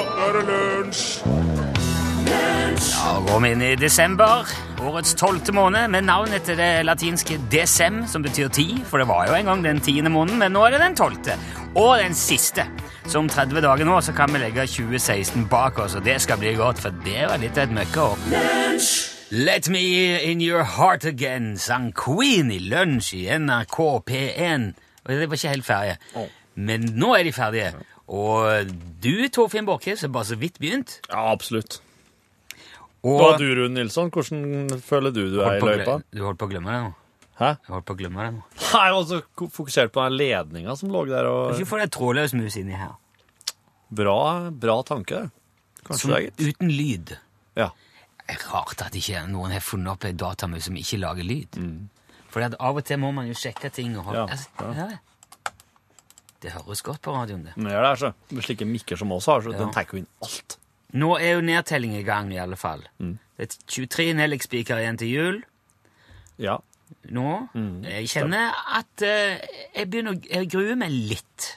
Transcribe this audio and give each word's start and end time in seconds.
nå 0.00 0.26
er 0.26 0.36
det 0.38 0.44
lunsj! 0.48 1.06
Ja, 2.80 3.18
går 3.26 3.40
vi 3.42 3.50
inn 3.52 3.62
i 3.64 3.70
desember, 3.76 4.48
årets 4.80 5.12
tolvte 5.18 5.52
måned, 5.52 5.90
med 5.92 6.06
navn 6.06 6.32
etter 6.36 6.56
det 6.56 6.68
latinske 6.86 7.36
decem, 7.52 8.04
som 8.08 8.24
betyr 8.24 8.48
ti, 8.54 8.66
for 8.88 9.02
det 9.02 9.08
var 9.10 9.28
jo 9.28 9.36
en 9.36 9.50
gang 9.50 9.64
den 9.64 9.82
tiende 9.84 10.12
måneden, 10.12 10.40
men 10.40 10.54
nå 10.56 10.62
er 10.64 10.76
det 10.76 10.82
den 10.84 10.96
tolvte. 10.96 11.36
Og 11.74 11.98
den 12.00 12.16
siste. 12.16 12.64
Så 13.04 13.20
om 13.20 13.28
30 13.28 13.60
dager 13.64 13.88
nå 13.88 13.98
så 14.04 14.14
kan 14.16 14.32
vi 14.32 14.40
legge 14.40 14.64
2016 14.70 15.48
bak 15.52 15.78
oss, 15.82 15.98
og 15.98 16.04
det 16.06 16.20
skal 16.24 16.40
bli 16.40 16.54
godt, 16.56 16.80
for 16.80 16.96
det 17.04 17.26
var 17.28 17.42
litt 17.42 17.58
av 17.58 17.68
et 17.68 17.76
møkkaår. 17.80 18.26
Let 19.30 19.68
me 19.70 19.84
in 20.16 20.40
your 20.40 20.64
heart 20.64 21.04
again, 21.04 21.56
sang 21.58 21.92
Queen 21.92 22.50
i 22.50 22.58
lunsj 22.72 23.14
i 23.20 23.24
NRK 23.38 23.78
P1. 24.08 24.70
Og 25.04 25.12
det 25.12 25.28
var 25.28 25.38
ikke 25.38 25.56
helt 25.56 25.66
ferdig. 25.66 25.96
Men 26.60 26.88
nå 26.98 27.14
er 27.16 27.24
de 27.28 27.32
ferdige. 27.32 27.74
Og 28.10 28.70
du, 29.02 29.12
Torfinn 29.30 29.68
Borchhus, 29.68 30.02
er 30.02 30.10
bare 30.10 30.26
så 30.32 30.36
vidt 30.40 30.58
begynt. 30.58 30.96
Ja, 31.10 31.28
absolutt. 31.30 31.78
Og 33.06 33.38
du, 33.40 33.46
Rune 33.56 33.72
Nilsson, 33.78 34.10
hvordan 34.12 34.80
føler 34.84 35.14
du 35.14 35.22
du 35.32 35.38
er 35.40 35.56
i 35.56 35.60
løypa? 35.62 36.00
Du 36.12 36.24
holdt 36.26 36.40
på 36.42 36.48
å 36.48 36.50
glemme 36.50 36.74
det 36.74 36.80
nå. 36.84 36.90
Hæ? 37.40 37.52
Jeg 37.54 37.72
holdt 37.72 37.86
på 37.88 37.94
å 37.94 38.00
glemme 38.02 38.24
det 38.26 38.32
nå. 38.34 38.42
Nei, 38.74 38.88
og 38.92 39.06
så 39.08 39.20
fokusert 39.54 39.94
på 39.94 40.02
den 40.04 40.18
ledninga 40.20 40.74
som 40.76 40.90
lå 40.92 41.06
der, 41.08 41.28
og 41.30 41.54
Ikke 41.54 41.70
få 41.70 41.78
deg 41.80 41.92
trådløs 41.94 42.34
mus 42.36 42.58
inni 42.60 42.76
her. 42.76 42.98
bra, 43.88 44.18
bra 44.52 44.76
tanke. 44.86 45.22
Kanskje 45.86 46.02
Som, 46.02 46.10
det 46.12 46.20
gitt. 46.26 46.42
uten 46.50 46.74
lyd. 46.76 47.14
Ja. 47.56 47.70
Det 48.20 48.36
er 48.36 48.44
rart 48.52 48.82
at 48.84 48.94
ikke 48.94 49.24
noen 49.30 49.54
har 49.56 49.64
funnet 49.64 49.94
opp 49.94 50.04
ei 50.06 50.12
datamus 50.12 50.68
som 50.68 50.76
ikke 50.78 51.00
lager 51.00 51.26
lyd. 51.26 51.56
Mm. 51.56 51.88
For 52.30 52.44
av 52.46 52.76
og 52.76 52.84
til 52.86 53.00
må 53.02 53.14
man 53.16 53.26
jo 53.26 53.34
sjekke 53.34 53.72
ting 53.74 53.96
og 53.98 54.04
holde 54.10 54.20
Ja, 54.20 54.36
altså, 54.36 54.74
ja. 54.76 54.90
Ja. 56.42 56.46
Det 56.48 56.52
høres 56.56 56.82
godt 56.82 57.02
på 57.02 57.12
radioen, 57.12 57.44
det. 57.44 57.52
Men 57.56 57.66
det 57.72 57.82
det, 57.84 57.98
så. 58.00 58.12
Med 58.32 58.44
slike 58.46 58.64
mikker 58.66 58.96
som 58.96 59.12
oss 59.12 59.26
har, 59.26 59.40
så 59.44 59.52
Ja. 59.52 59.58
den 59.58 59.72
tar 59.72 59.84
jo 59.92 59.98
inn 59.98 60.06
alt. 60.22 60.56
Nå 60.92 61.18
er 61.20 61.34
jo 61.36 61.40
nedtelling 61.40 61.94
i 61.96 62.02
gang, 62.02 62.32
i 62.32 62.38
alle 62.42 62.56
fall. 62.56 62.82
Mm. 62.98 63.18
Det 63.36 63.46
er 63.46 63.56
23 63.68 64.14
Nellik-spiker 64.14 64.80
igjen 64.80 64.98
til 64.98 65.08
jul. 65.08 65.42
Ja. 66.38 66.58
nå. 67.10 67.48
Mm, 67.54 67.84
jeg 67.84 68.08
kjenner 68.10 68.50
at 68.74 69.02
uh, 69.04 69.38
jeg 69.76 69.86
begynner 69.90 70.16
å 70.16 70.22
jeg 70.26 70.48
gruer 70.50 70.74
meg 70.80 70.90
litt. 70.90 71.56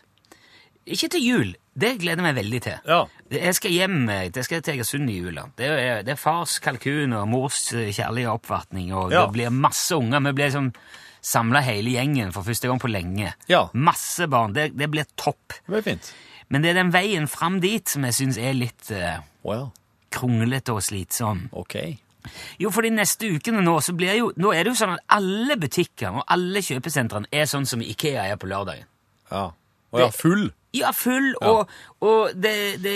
Ikke 0.85 1.09
til 1.09 1.23
jul. 1.23 1.55
Det 1.73 1.95
gleder 2.01 2.19
jeg 2.21 2.27
meg 2.27 2.35
veldig 2.37 2.59
til. 2.61 2.75
Ja. 2.85 2.99
Jeg 3.33 3.55
skal 3.57 3.71
hjem 3.73 4.09
eh, 4.13 4.27
jeg 4.29 4.43
skal 4.45 4.61
til 4.61 4.75
Egersund 4.75 5.09
i 5.09 5.15
jula. 5.17 5.47
Det 5.57 5.65
er, 5.71 6.03
det 6.05 6.11
er 6.13 6.19
fars 6.21 6.59
kalkun 6.61 7.15
og 7.17 7.25
mors 7.31 7.71
eh, 7.73 7.87
kjærlige 7.95 8.29
oppvartning, 8.29 8.91
og 8.93 9.11
Ja. 9.11 9.23
det 9.25 9.33
blir 9.33 9.49
masse 9.49 9.95
unger. 9.95 10.19
Vi 10.27 10.33
blir 10.37 10.51
liksom 10.51 10.67
samla 11.23 11.63
hele 11.65 11.95
gjengen 11.95 12.33
for 12.35 12.45
første 12.45 12.69
gang 12.69 12.81
på 12.81 12.91
lenge. 12.91 13.33
Ja. 13.51 13.65
Masse 13.73 14.27
barn. 14.31 14.55
Det, 14.55 14.71
det 14.77 14.89
blir 14.91 15.07
topp. 15.19 15.55
Det 15.63 15.71
blir 15.71 15.85
fint. 15.85 16.13
Men 16.51 16.63
det 16.63 16.73
er 16.73 16.81
den 16.81 16.93
veien 16.93 17.29
fram 17.31 17.59
dit 17.63 17.87
som 17.89 18.05
jeg 18.05 18.17
syns 18.17 18.37
er 18.37 18.55
litt 18.57 18.91
uh, 18.93 19.23
well. 19.47 19.69
kronglete 20.13 20.75
og 20.75 20.83
slitsom. 20.85 21.47
Ok. 21.57 21.77
Jo, 22.61 22.71
for 22.71 22.85
de 22.85 22.93
neste 22.93 23.27
ukene 23.35 23.63
nå, 23.63 23.77
så 23.83 23.95
blir 23.97 24.15
jo, 24.19 24.31
nå 24.39 24.53
er 24.55 24.63
det 24.63 24.73
jo 24.73 24.79
sånn 24.79 24.95
at 24.95 25.15
alle 25.17 25.57
butikker 25.59 26.19
og 26.21 26.27
alle 26.31 26.63
kjøpesentrene 26.63 27.31
er 27.33 27.49
sånn 27.49 27.67
som 27.67 27.83
Ikea 27.83 28.27
er 28.31 28.39
på 28.39 28.47
lørdagen. 28.51 28.87
Ja. 29.31 29.49
Og 29.93 30.01
ja, 30.01 30.09
full. 30.13 30.47
Ja, 30.73 30.89
full, 30.95 31.33
og, 31.45 31.69
og 32.01 32.31
det, 32.33 32.81
det, 32.81 32.95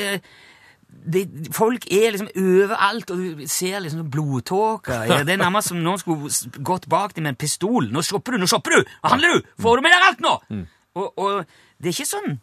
det 0.88 1.22
Folk 1.56 1.86
er 1.92 2.12
liksom 2.16 2.30
overalt, 2.36 3.12
og 3.12 3.18
du 3.18 3.44
ser 3.48 3.80
liksom 3.84 4.10
blodtåker. 4.12 5.06
Ja, 5.08 5.22
det 5.24 5.36
er 5.36 5.44
nærmest 5.44 5.72
som 5.72 5.80
noen 5.84 6.00
skulle 6.02 6.32
gått 6.64 6.88
bak 6.92 7.16
dem 7.16 7.24
med 7.28 7.36
en 7.36 7.40
pistol. 7.40 7.88
'Nå 7.92 8.04
shopper 8.04 8.36
du, 8.36 8.42
nå 8.44 8.48
shopper 8.50 8.76
du! 8.78 8.92
Nå 9.04 9.12
handler 9.14 9.38
du! 9.38 9.48
Får 9.62 9.78
du 9.78 9.86
med 9.86 9.96
deg 9.96 10.08
alt 10.10 10.20
nå?' 10.26 10.66
Og, 10.98 11.14
og 11.20 11.46
det 11.78 11.92
er 11.92 11.94
ikke 11.94 12.10
sånn 12.10 12.40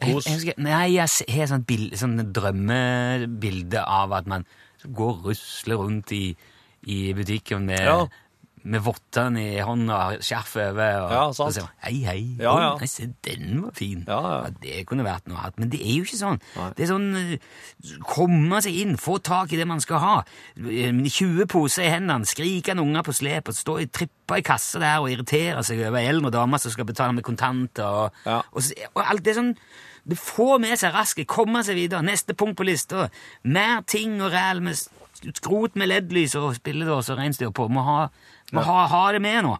jeg, 0.00 0.14
jeg 0.24 0.34
husker, 0.34 0.54
Nei, 0.64 0.94
jeg 0.94 1.36
har 1.36 1.48
sånn, 1.50 1.64
bil, 1.68 1.90
sånn 2.00 2.16
drømmebilde 2.32 3.82
av 3.84 4.14
at 4.16 4.30
man 4.30 4.46
går 4.86 5.10
og 5.18 5.26
rusler 5.28 5.76
rundt 5.76 6.12
i, 6.16 6.34
i 6.88 7.12
butikken 7.12 7.66
med, 7.68 7.84
Ja. 7.84 8.06
Med 8.62 8.82
vottene 8.84 9.40
i 9.56 9.60
hånda 9.64 9.98
og 10.16 10.24
skjerf 10.24 10.56
over. 10.60 10.96
Og, 11.06 11.12
Ja, 11.14 11.22
sant. 11.32 11.46
og 11.46 11.54
så, 11.56 11.64
hei, 11.86 12.02
hei. 12.04 12.18
Ja, 12.38 12.52
ja. 12.60 12.70
Å, 12.74 12.78
nei, 12.80 12.88
se, 12.90 13.06
den 13.24 13.62
var 13.64 13.72
fin. 13.78 14.04
Ja, 14.08 14.20
ja. 14.44 14.50
det 14.60 14.86
kunne 14.90 15.06
vært 15.06 15.28
noe 15.30 15.38
annet. 15.40 15.58
Men 15.62 15.70
det 15.72 15.80
er 15.80 15.94
jo 16.00 16.04
ikke 16.04 16.18
sånn. 16.20 16.40
Nei. 16.58 16.68
Det 16.76 16.84
er 16.84 16.90
sånn 16.92 17.08
eh, 17.16 18.00
komme 18.04 18.60
seg 18.64 18.76
inn, 18.82 18.96
få 19.00 19.18
tak 19.24 19.52
i 19.54 19.60
det 19.60 19.66
man 19.70 19.80
skal 19.82 20.02
ha. 20.04 20.14
Eh, 20.60 20.92
20 20.92 21.46
poser 21.50 21.86
i 21.88 21.92
hendene, 21.94 22.28
skrikende 22.28 22.84
unger 22.84 23.06
på 23.06 23.14
slep, 23.16 23.48
og 23.52 23.56
stå 23.56 23.78
i 23.80 23.88
trippa 23.88 24.38
i 24.40 24.44
kassa 24.46 24.78
der 24.82 25.00
og 25.02 25.10
irritere 25.12 25.62
seg 25.66 25.80
over 25.88 26.00
eldre 26.04 26.30
damer 26.34 26.60
som 26.62 26.72
skal 26.74 26.88
betale 26.88 27.16
med 27.16 27.24
kontanter. 27.26 27.84
Og, 27.86 28.24
Ja. 28.28 28.42
og, 28.52 28.62
og 28.94 29.02
alt 29.06 29.24
det 29.24 29.36
sånn 29.38 29.54
Det 30.08 30.16
får 30.16 30.58
med 30.62 30.78
seg 30.80 30.94
raskt, 30.94 31.20
komme 31.28 31.60
seg 31.62 31.76
videre. 31.76 32.00
Neste 32.02 32.32
punkt 32.34 32.56
på 32.56 32.64
lista. 32.64 33.10
Mer 33.44 33.82
ting 33.86 34.14
og 34.24 34.32
ræl 34.32 34.62
med 34.64 34.74
skrot 35.36 35.76
med 35.76 35.88
LED-lys 35.90 36.34
og 36.40 36.54
spilledås 36.56 37.10
og 37.12 37.18
reinsdyr 37.20 37.50
på. 37.54 37.68
Må 37.68 37.82
ha, 37.86 38.08
må 38.52 38.62
ha, 38.66 38.86
ha 38.86 39.02
det 39.12 39.20
med 39.22 39.42
nå. 39.44 39.56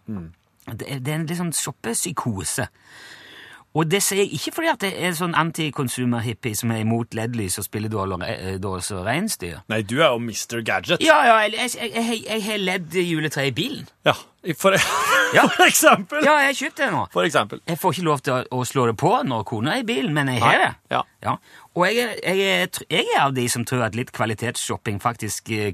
Det, 0.71 0.85
er- 0.87 0.99
det 0.99 1.11
er 1.11 1.15
en 1.19 1.25
litt 1.29 1.37
sånn 1.39 1.53
shoppepsykose. 1.55 2.67
Og 3.71 3.87
det 3.87 4.01
sier 4.03 4.25
jeg 4.25 4.33
ikke 4.35 4.51
fordi 4.57 4.67
at 4.67 4.81
jeg 4.83 4.97
er 5.07 5.13
sånn 5.15 5.35
antikonsumer-hippie 5.39 6.57
som 6.59 6.73
er 6.75 6.81
imot 6.83 7.15
LED-lys 7.15 7.55
og 7.61 7.63
spilledås 7.63 8.89
og 8.91 9.05
reinsdyr. 9.05 9.61
Nei, 9.71 9.79
du 9.87 10.01
er 10.01 10.09
jo 10.11 10.19
Mr. 10.19 10.59
Gadget. 10.67 10.99
Ja, 11.05 11.21
ja, 11.29 11.37
jeg, 11.47 12.41
har 12.43 12.59
LED-juletre 12.59 13.45
i 13.47 13.53
bilen. 13.55 13.87
Ja, 14.07 14.17
for, 14.59 14.75
Ja. 15.37 15.45
for 15.47 15.63
eksempel. 15.63 16.19
Ja, 16.25 16.35
jeg 16.43 16.49
har 16.51 16.57
kjøpt 16.59 16.81
det 16.83 16.89
nå. 16.91 17.05
For 17.13 17.23
eksempel. 17.23 17.61
Jeg 17.71 17.79
får 17.79 17.95
ikke 17.95 18.07
lov 18.09 18.23
til 18.25 18.35
å, 18.35 18.41
å 18.59 18.67
slå 18.67 18.89
det 18.91 18.97
på 18.99 19.13
når 19.31 19.47
kona 19.47 19.77
er 19.77 19.85
i 19.85 19.87
bilen, 19.87 20.11
men 20.19 20.33
jeg 20.33 20.43
har 20.43 20.59
det. 20.65 20.71
Ja. 20.91 21.37
Og 21.71 21.87
jeg, 21.87 22.19
jeg, 22.27 22.69
jeg 22.91 23.07
er 23.15 23.23
av 23.23 23.35
de 23.37 23.47
som 23.51 23.63
tror 23.67 23.85
at 23.87 23.95
litt 23.95 24.11
kvalitetsshopping 24.11 24.99
faktisk 24.99 25.47
eh, 25.55 25.71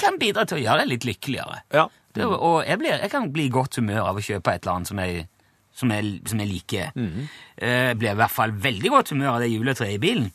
kan 0.00 0.16
bidra 0.20 0.46
til 0.48 0.56
å 0.56 0.64
gjøre 0.64 0.86
deg 0.86 0.94
litt 0.94 1.08
lykkeligere. 1.08 1.60
Ja. 1.76 1.88
Det, 2.16 2.24
og 2.24 2.62
jeg, 2.64 2.80
blir, 2.80 2.96
jeg 2.96 3.12
kan 3.12 3.28
bli 3.32 3.50
i 3.50 3.52
godt 3.52 3.76
humør 3.76 4.06
av 4.08 4.16
å 4.16 4.24
kjøpe 4.24 4.54
et 4.56 4.64
eller 4.64 4.78
annet 4.78 4.88
som 4.88 5.00
jeg, 5.04 5.26
som 5.76 5.90
jeg, 5.92 6.22
som 6.26 6.40
jeg 6.40 6.48
liker. 6.48 6.92
Mhm. 6.96 7.28
Eh, 7.60 7.86
Jeg 7.90 7.98
blir 8.00 8.10
i 8.14 8.18
hvert 8.22 8.32
fall 8.32 8.52
veldig 8.52 8.90
godt 8.94 9.10
humør 9.12 9.34
av 9.36 9.40
det 9.44 9.50
juletreet 9.52 9.94
i 9.98 10.02
bilen. 10.02 10.30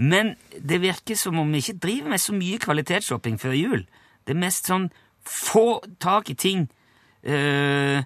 Men 0.00 0.34
det 0.56 0.80
virker 0.80 1.14
som 1.20 1.36
om 1.38 1.50
vi 1.52 1.60
ikke 1.60 1.78
driver 1.80 2.08
med 2.14 2.18
så 2.22 2.32
mye 2.32 2.58
kvalitetsshopping 2.58 3.36
før 3.38 3.52
jul. 3.58 3.82
Det 4.26 4.32
er 4.34 4.40
mest 4.40 4.66
sånn 4.70 4.90
få 5.24 5.82
tak 6.00 6.30
i 6.30 6.34
ting. 6.34 6.68
eh, 7.22 8.02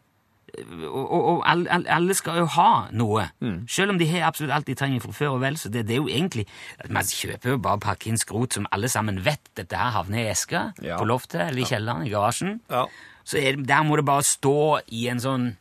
og, 0.87 1.13
og, 1.13 1.23
og 1.31 1.43
alle, 1.51 1.83
alle- 1.91 2.15
skal 2.15 2.37
jo 2.39 2.45
ha 2.47 2.89
noe. 2.95 3.25
Mm. 3.43 3.65
Selv 3.69 3.91
om 3.91 3.99
de 3.99 4.07
har 4.07 4.29
absolutt 4.29 4.53
alt 4.55 4.67
de 4.67 4.75
trenger 4.79 5.01
fra 5.03 5.13
før 5.13 5.33
og 5.35 5.41
vel, 5.43 5.57
så 5.59 5.69
det, 5.69 5.83
det 5.89 5.97
er 5.97 6.03
jo 6.03 6.07
egentlig 6.09 6.45
Man 6.91 7.03
kjøper 7.03 7.51
jo 7.51 7.59
bare 7.59 7.81
pakke 7.83 8.07
inn 8.13 8.19
skrot 8.21 8.55
som 8.55 8.67
alle 8.71 8.89
sammen 8.89 9.19
vet 9.25 9.41
dette 9.59 9.75
her 9.77 9.91
havner 9.97 10.19
i 10.23 10.31
eska 10.31 10.73
Ja. 10.83 10.99
på 11.01 11.07
loftet 11.11 11.41
eller 11.49 11.59
i 11.63 11.67
kjelleren 11.67 12.07
i 12.07 12.11
garasjen. 12.13 12.61
Ja. 12.71 12.85
Så 13.25 13.39
er 13.43 13.57
der 13.57 13.83
må 13.83 13.97
det 13.97 14.05
bare 14.07 14.23
stå 14.23 14.81
i 14.93 15.09
en 15.11 15.19
sånn 15.23 15.57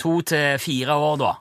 to 0.00 0.20
til 0.26 0.60
fire 0.62 0.96
år, 1.00 1.18
da. 1.20 1.32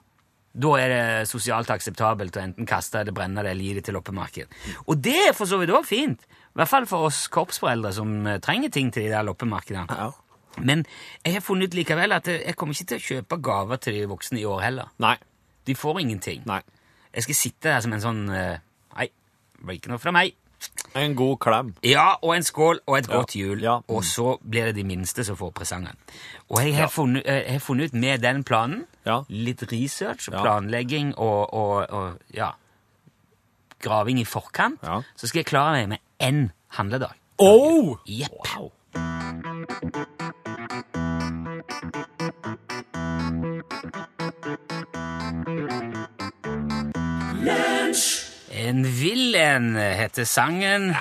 Da 0.56 0.72
er 0.80 0.92
det 0.92 1.28
sosialt 1.28 1.72
akseptabelt 1.74 2.38
å 2.38 2.44
enten 2.46 2.68
kaste 2.70 3.04
det, 3.04 3.14
brenne 3.16 3.44
det 3.44 3.52
eller 3.52 3.68
gi 3.68 3.74
det 3.76 3.84
til 3.88 3.98
loppemarked. 3.98 4.54
Og 4.88 5.02
det 5.04 5.18
er 5.30 5.34
for 5.36 5.50
så 5.50 5.60
vidt 5.60 5.74
òg 5.76 5.88
fint. 5.88 6.22
I 6.24 6.62
hvert 6.62 6.72
fall 6.72 6.88
for 6.88 7.10
oss 7.10 7.26
korpsforeldre 7.28 7.92
som 7.98 8.14
eh, 8.24 8.40
trenger 8.44 8.72
ting 8.72 8.94
til 8.96 9.04
de 9.04 9.12
der 9.12 9.26
loppemarkedene. 9.28 9.92
Ja. 9.92 10.14
Men 10.64 10.86
jeg 11.26 11.36
har 11.36 11.44
funnet 11.44 11.74
ut 11.74 11.76
likevel 11.76 12.16
at 12.16 12.30
jeg 12.32 12.46
jeg 12.46 12.56
kommer 12.56 12.78
ikke 12.78 12.88
til 12.94 13.02
å 13.02 13.06
kjøpe 13.10 13.42
gaver 13.44 13.82
til 13.84 13.98
de 13.98 14.06
voksne 14.08 14.40
i 14.40 14.48
år 14.48 14.64
heller. 14.64 14.94
Nei. 15.04 15.18
De 15.68 15.76
får 15.76 16.00
ingenting. 16.00 16.46
Nei. 16.48 16.62
Jeg 17.12 17.28
skal 17.28 17.40
sitte 17.42 17.74
der 17.74 17.84
som 17.84 17.96
en 17.96 18.04
sånn 18.04 18.24
eh, 18.32 18.64
Nei, 18.96 19.10
det 19.58 19.68
blir 19.68 19.82
ikke 19.82 19.92
noe 19.92 20.00
fra 20.00 20.16
meg. 20.16 20.38
En 20.96 21.16
god 21.16 21.38
klem. 21.44 21.74
Ja, 21.84 22.14
og 22.22 22.36
en 22.36 22.44
skål 22.44 22.80
og 22.88 22.98
et 22.98 23.08
godt 23.08 23.36
jul. 23.36 23.62
ja, 23.62 23.78
mm. 23.78 23.96
Og 23.96 24.04
så 24.04 24.38
blir 24.50 24.66
det 24.66 24.75
de 24.75 24.84
minste 24.84 25.24
som 25.24 25.38
får 25.38 25.52
presangen. 25.52 25.98
Og 26.50 26.63
jeg 26.63 26.75
har, 26.75 26.88
funnet, 26.88 27.24
eh, 27.25 27.44
jeg 27.44 27.52
har 27.52 27.60
funnet 27.60 27.86
ut 27.86 27.94
med 27.94 28.19
den 28.24 28.44
planen, 28.44 28.86
litt 29.30 29.63
research 29.72 30.30
planlegging 30.31 31.18
og, 31.18 31.54
og, 31.54 31.90
og 31.90 32.18
ja, 32.34 32.50
graving 33.80 34.19
i 34.19 34.25
forkant, 34.25 34.80
så 35.16 35.28
skal 35.28 35.40
jeg 35.40 35.46
klare 35.52 35.75
meg 35.78 35.90
med 35.90 35.98
én 36.24 36.50
handledag. 36.80 37.13
Oh! 37.38 37.98
Jepp. 38.08 38.31
Wow. 38.56 38.72
En 48.65 48.83
vill 48.97 49.35
en 49.38 49.73
heter 49.77 50.25
sangen. 50.29 50.91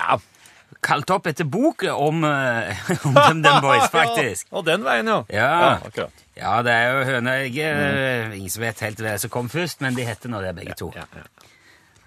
Kalt 0.85 1.09
opp 1.09 1.25
etter 1.31 1.47
boka 1.49 1.95
om, 1.97 2.23
eh, 2.27 2.77
om 3.07 3.15
DumDum 3.15 3.61
Boys, 3.63 3.87
faktisk. 3.95 4.47
Ja, 4.51 4.57
og 4.59 4.65
den 4.67 4.83
veien, 4.85 5.07
ja. 5.09 5.23
Ja. 5.33 5.71
akkurat. 5.87 6.21
Ja, 6.35 6.51
det 6.67 6.73
er 6.75 6.89
jo 6.91 7.03
høna 7.07 7.33
jeg 7.47 7.57
er 7.63 8.33
Ingen 8.35 8.51
som 8.51 8.65
vet 8.65 8.81
helt 8.83 8.99
hva 9.01 9.15
som 9.21 9.31
kom 9.33 9.47
først, 9.49 9.79
men 9.81 9.95
de 9.97 10.03
heter 10.05 10.29
nå 10.29 10.41
det, 10.43 10.51
begge 10.57 10.75
to. 10.77 10.91
Ja, 10.97 11.05
ja. 11.15 11.25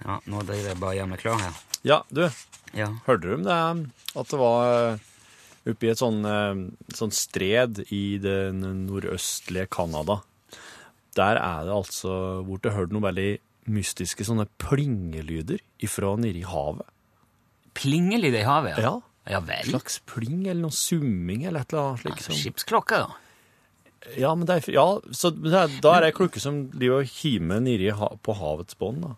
Ja, 0.04 0.18
Nå 0.30 0.44
driver 0.46 0.68
jeg 0.70 0.78
bare 0.78 0.92
og 0.94 0.98
gjør 1.00 1.08
meg 1.10 1.22
klar 1.24 1.40
her. 1.42 1.56
ja, 1.82 2.02
du, 2.14 2.28
Ja. 2.76 2.86
hørte 3.08 3.24
du 3.24 3.34
om 3.34 3.42
det 3.48 3.56
at 4.20 4.28
det 4.30 4.38
var 4.38 4.98
oppi 5.68 5.88
et 5.90 5.98
sånn, 6.00 6.20
eh, 6.28 6.60
sånn 6.94 7.10
stred 7.12 7.80
i 7.90 8.04
det 8.22 8.38
nordøstlige 8.54 9.66
Canada? 9.74 10.20
Der 11.18 11.40
er 11.40 11.64
det 11.66 11.74
altså 11.74 12.44
borte 12.46 12.70
hørt 12.76 12.92
noe 12.94 13.02
veldig 13.08 13.40
mystiske 13.72 14.24
sånne 14.26 14.46
plingelyder 14.62 15.60
ifra 15.84 16.14
nede 16.20 16.40
i 16.42 16.46
havet. 16.48 16.86
Plingelyder 17.78 18.42
i 18.42 18.48
havet, 18.48 18.78
Ja. 18.82 18.96
Ja 19.28 19.42
En 19.42 19.44
vel. 19.44 19.66
slags 19.68 19.98
pling 20.08 20.46
eller 20.46 20.62
noe 20.62 20.72
summing 20.72 21.42
eller 21.44 21.60
et 21.60 21.72
eller 21.74 21.90
annet 21.90 22.00
slikt. 22.00 22.28
Ja, 22.30 22.36
Skipsklokke, 22.38 23.00
da. 23.04 23.16
Ja, 24.16 24.30
men 24.34 24.48
er, 24.48 24.62
ja, 24.72 24.86
så 25.12 25.28
det 25.34 25.52
er, 25.52 25.68
da 25.84 25.96
er 25.98 26.00
det 26.06 26.08
ei 26.14 26.16
klukke 26.16 26.40
som 26.40 26.62
driver 26.72 27.02
og 27.04 27.10
kimer 27.12 27.60
nedi 27.60 27.90
ha, 27.92 28.08
på 28.24 28.36
havets 28.38 28.78
bånd, 28.80 29.02
da. 29.04 29.10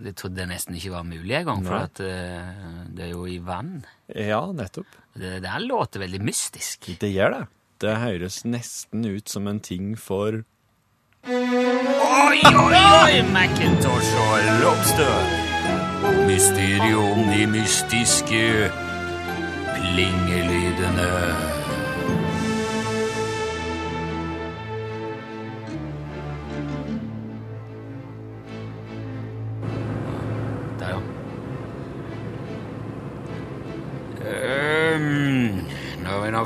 Det 0.00 0.14
trodde 0.16 0.40
jeg 0.40 0.48
nesten 0.48 0.78
ikke 0.78 0.94
var 0.94 1.04
mulig 1.04 1.34
engang, 1.42 1.60
for 1.66 1.76
at 1.76 2.00
uh, 2.00 2.86
det 2.88 3.04
er 3.04 3.10
jo 3.12 3.26
i 3.28 3.36
vann. 3.44 3.82
Ja, 4.08 4.40
nettopp. 4.56 4.88
Det 5.12 5.42
der 5.44 5.60
låter 5.60 6.00
veldig 6.00 6.22
mystisk. 6.24 6.88
Det 7.02 7.10
gjør 7.12 7.34
det. 7.36 7.42
Det 7.84 7.98
høres 8.00 8.40
nesten 8.48 9.04
ut 9.04 9.28
som 9.28 9.46
en 9.50 9.60
ting 9.60 9.92
for 10.00 10.40
Oi, 11.28 12.40
oi, 12.44 12.74
oi, 13.02 13.22
Macintosh 13.32 14.12
og 14.16 14.38
Lobster. 14.62 15.16
Mysterium 16.26 17.28
i 17.36 17.44
mystiske 17.46 18.70
plingelydene. 19.74 21.10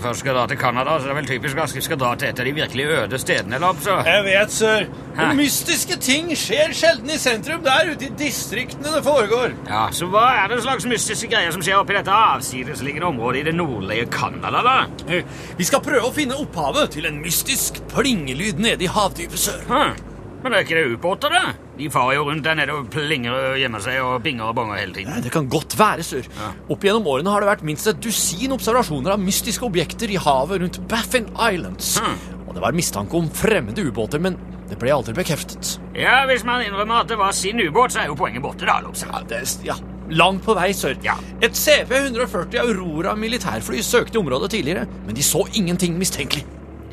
Først 0.05 0.23
skal 0.25 0.37
dra 0.37 0.45
til 0.51 0.59
Canada, 0.61 0.99
så 0.99 1.09
det 1.09 1.15
er 1.15 1.19
vel 1.19 1.29
typisk 1.29 1.59
at 1.65 1.75
vi 1.75 1.83
skal 1.85 1.99
dra 2.01 2.12
til 2.21 2.29
et 2.29 2.41
av 2.41 2.49
de 2.49 2.53
virkelig 2.56 2.87
øde 2.99 3.19
stedene, 3.21 3.59
Lobster. 3.62 4.05
Jeg 4.09 4.25
vet, 4.27 4.53
sir. 4.53 4.87
Hæ? 5.17 5.29
Mystiske 5.39 5.99
ting 6.03 6.31
skjer 6.39 6.73
sjelden 6.77 7.11
i 7.15 7.19
sentrum. 7.21 7.62
Det 7.65 7.73
er 7.73 7.93
ute 7.93 8.09
i 8.09 8.12
distriktene 8.19 8.95
det 8.97 9.03
foregår. 9.06 9.55
Ja, 9.71 9.87
Så 9.95 10.09
hva 10.12 10.27
er 10.43 10.49
det 10.53 10.62
slags 10.65 10.87
mystiske 10.91 11.31
greier 11.33 11.55
som 11.55 11.62
skjer 11.65 11.81
oppi 11.81 11.97
dette 11.97 12.15
avsidesliggende 12.15 13.11
området 13.12 13.45
i 13.45 13.47
det 13.51 13.55
nordlige 13.59 14.09
Canada, 14.12 14.62
da? 14.65 15.21
Vi 15.59 15.69
skal 15.69 15.85
prøve 15.85 16.09
å 16.11 16.15
finne 16.15 16.39
opphavet 16.41 16.97
til 16.97 17.06
en 17.11 17.23
mystisk 17.23 17.81
plingelyd 17.95 18.61
nede 18.62 18.85
i 18.85 18.91
havdypet 18.91 19.39
sør. 19.49 19.62
Hm. 19.71 20.14
Men 20.44 20.52
det 20.52 20.58
er 20.58 20.67
ikke 20.67 20.76
det 20.76 20.99
ubåter, 20.99 21.32
da? 21.32 21.55
De 21.79 21.87
farer 21.88 22.19
jo 22.19 22.26
rundt 22.29 22.44
der 22.44 22.58
nede 22.58 22.75
og 22.76 22.88
plinger 22.93 23.32
og 23.32 23.55
gjemmer 23.56 23.81
seg 23.81 24.00
og 24.05 24.19
binger 24.26 24.50
og 24.50 24.58
bonger 24.58 24.76
hele 24.76 24.93
tiden. 24.93 25.23
Det 25.25 25.32
kan 25.32 25.46
godt 25.49 25.73
være, 25.79 26.05
sir. 26.05 26.29
Opp 26.69 26.85
gjennom 26.85 27.08
årene 27.08 27.32
har 27.32 27.41
det 27.41 27.49
vært 27.49 27.64
minst 27.64 27.88
et 27.88 28.02
dusin 28.05 28.52
observasjoner 28.52 29.14
av 29.14 29.23
mystiske 29.25 29.64
objekter 29.64 30.12
i 30.12 30.20
havet 30.20 30.61
rundt 30.61 30.82
Baffin 30.91 31.31
Islands. 31.32 31.94
Hm. 31.96 32.19
Og 32.44 32.52
det 32.52 32.64
var 32.67 32.76
mistanke 32.76 33.17
om 33.17 33.31
fremmede 33.32 33.87
ubåter, 33.88 34.20
men 34.20 34.37
det 34.69 34.76
ble 34.82 34.93
aldri 34.93 35.17
bekreftet. 35.17 35.79
Ja, 35.96 36.26
Hvis 36.29 36.44
man 36.44 36.61
innrømmer 36.67 37.06
at 37.06 37.08
det 37.08 37.17
var 37.19 37.32
sin 37.32 37.64
ubåt, 37.64 37.96
så 37.96 38.05
er 38.05 38.12
jo 38.12 38.19
poenget 38.20 38.44
borte, 38.44 38.69
da. 38.69 38.82
Ja, 38.85 39.25
det 39.31 39.41
ja, 39.64 39.79
langt 40.12 40.44
på 40.44 40.56
vei, 40.61 40.75
sør. 40.76 40.99
Ja. 41.05 41.17
Et 41.41 41.56
CP-140 41.56 42.61
Aurora 42.67 43.17
militærfly 43.17 43.81
søkte 43.81 44.20
området 44.20 44.52
tidligere, 44.58 44.85
men 45.06 45.17
de 45.17 45.25
så 45.25 45.46
ingenting 45.56 45.96
mistenkelig. 45.96 46.44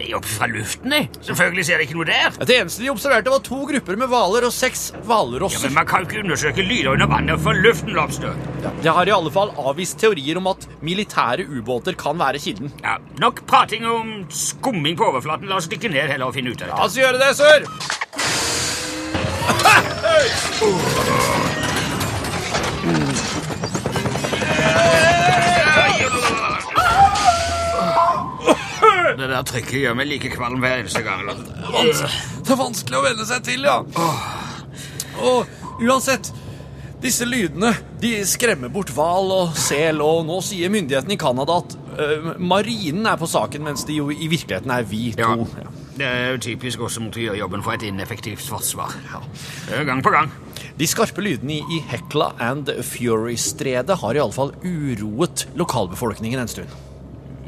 Det 0.01 0.07
er 0.09 0.15
jo 0.15 0.19
fra 0.25 0.47
luften, 0.49 0.93
jeg. 0.95 1.09
Selvfølgelig 1.21 1.63
ser 1.67 1.77
jeg 1.77 1.85
ikke 1.85 1.95
noe 1.99 2.05
der. 2.09 2.37
Det 2.49 2.55
eneste 2.57 2.81
de 2.81 2.87
observerte, 2.89 3.29
var 3.29 3.43
to 3.45 3.59
grupper 3.69 3.99
med 4.01 4.09
hvaler 4.09 4.47
og 4.47 4.53
seks 4.55 4.87
Ja, 4.95 5.01
hvalrosser. 5.05 5.67
Men 5.67 5.75
man 5.77 5.85
kan 5.91 6.07
ikke 6.07 6.23
undersøke 6.23 6.65
lyder 6.65 6.89
under 6.95 7.05
vannet 7.11 7.43
fra 7.43 7.53
luften, 7.53 7.93
Lobster. 7.93 8.33
Ja, 8.63 8.71
det 8.81 8.95
har 8.97 9.11
i 9.11 9.13
alle 9.13 9.29
fall 9.35 9.53
avvist 9.61 9.99
teorier 10.01 10.41
om 10.41 10.49
at 10.49 10.65
militære 10.81 11.45
ubåter 11.45 11.93
kan 12.01 12.17
være 12.17 12.41
kilden. 12.41 12.73
Ja, 12.81 12.97
Nok 13.21 13.45
prating 13.45 13.85
om 13.85 14.25
skumming 14.33 14.97
på 14.97 15.05
overflaten. 15.11 15.45
La 15.51 15.61
oss 15.61 15.69
dykke 15.69 15.93
ned 15.93 16.09
heller 16.15 16.31
og 16.31 16.37
finne 16.39 16.49
ut 16.55 16.65
av 16.65 16.71
det. 16.71 16.77
La 16.81 16.89
oss 16.89 16.97
gjøre 16.97 17.21
det, 17.21 17.35
sør! 17.37 17.69
Det 29.21 29.27
der 29.29 29.43
trykket 29.45 29.77
gjør 29.83 29.97
meg 29.99 30.07
like 30.09 30.31
kvalm 30.33 30.61
hver 30.63 30.79
eneste 30.81 31.03
gang. 31.05 31.27
Det 31.29 32.49
er 32.55 32.57
vanskelig 32.57 32.97
å 32.97 33.03
venne 33.05 33.25
seg 33.29 33.43
til, 33.45 33.67
ja. 33.67 33.75
Og 35.21 35.45
uansett, 35.83 36.31
disse 37.01 37.25
lydene 37.25 37.71
de 38.01 38.15
skremmer 38.29 38.69
bort 38.73 38.89
hval 38.95 39.29
og 39.35 39.53
sel, 39.57 40.01
og 40.05 40.23
nå 40.25 40.39
sier 40.45 40.73
myndighetene 40.73 41.15
i 41.15 41.21
Canada 41.21 41.59
at 41.61 41.75
uh, 41.99 42.31
marinen 42.41 43.05
er 43.09 43.17
på 43.21 43.29
saken, 43.29 43.63
mens 43.65 43.85
de 43.89 43.99
jo 43.99 44.09
i 44.13 44.29
virkeligheten 44.31 44.73
er 44.73 44.85
vi 44.89 45.11
Ja. 45.17 45.35
to. 45.35 45.47
Ja. 45.61 45.69
Det 46.01 46.07
er 46.07 46.29
jo 46.31 46.37
typisk 46.41 46.81
også 46.87 47.01
mot 47.03 47.17
å 47.17 47.21
gjøre 47.21 47.37
jobben 47.41 47.61
for 47.65 47.75
et 47.75 47.83
ineffektivt 47.85 48.45
forsvar. 48.47 48.93
Er 49.75 49.83
Gang 49.85 50.01
på 50.01 50.09
gang. 50.13 50.31
De 50.79 50.87
skarpe 50.89 51.21
lydene 51.21 51.59
i, 51.61 51.81
Hekla 51.91 52.31
and 52.41 52.71
Fury-stredet 52.87 53.99
har 54.01 54.15
i 54.17 54.21
alle 54.23 54.33
fall 54.33 54.53
uroet 54.63 55.45
lokalbefolkningen 55.59 56.41
en 56.41 56.49
stund. 56.49 56.71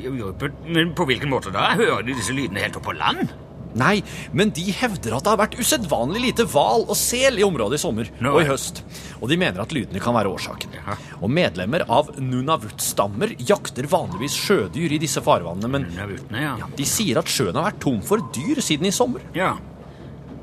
Jo, 0.04 0.34
Men 0.68 0.94
på 0.98 1.08
hvilken 1.10 1.32
måte 1.32 1.54
da? 1.54 1.72
Hører 1.80 2.06
de 2.06 2.16
disse 2.18 2.36
lydene 2.36 2.64
helt 2.66 2.78
opp 2.80 2.88
på 2.90 2.96
land? 2.98 3.32
Nei, 3.78 4.04
men 4.38 4.52
de 4.54 4.68
hevder 4.76 5.16
at 5.18 5.26
det 5.26 5.32
har 5.32 5.40
vært 5.42 5.58
usedvanlig 5.58 6.22
lite 6.28 6.46
hval 6.50 6.86
og 6.86 6.98
sel 6.98 7.40
i 7.42 7.46
området 7.46 7.80
i 7.80 7.82
sommer 7.82 8.10
no. 8.22 8.36
og 8.36 8.44
i 8.44 8.48
høst. 8.48 8.84
Og 9.20 9.32
de 9.32 9.38
mener 9.42 9.64
at 9.64 9.74
lydene 9.74 10.02
kan 10.04 10.16
være 10.16 10.30
årsaken. 10.30 10.78
Ja. 10.78 10.98
Og 11.22 11.34
medlemmer 11.34 11.86
av 11.90 12.14
Nunavut-stammer 12.22 13.34
jakter 13.42 13.90
vanligvis 13.90 14.38
sjødyr 14.46 14.94
i 14.94 15.02
disse 15.02 15.24
farvannene, 15.26 15.72
men 15.74 15.90
Nunavutene, 15.90 16.46
ja. 16.46 16.72
de 16.78 16.88
sier 16.88 17.22
at 17.22 17.32
sjøen 17.32 17.58
har 17.58 17.72
vært 17.72 17.82
tom 17.84 18.02
for 18.06 18.24
dyr 18.36 18.62
siden 18.64 18.90
i 18.90 18.96
sommer. 18.96 19.26
ja. 19.38 19.56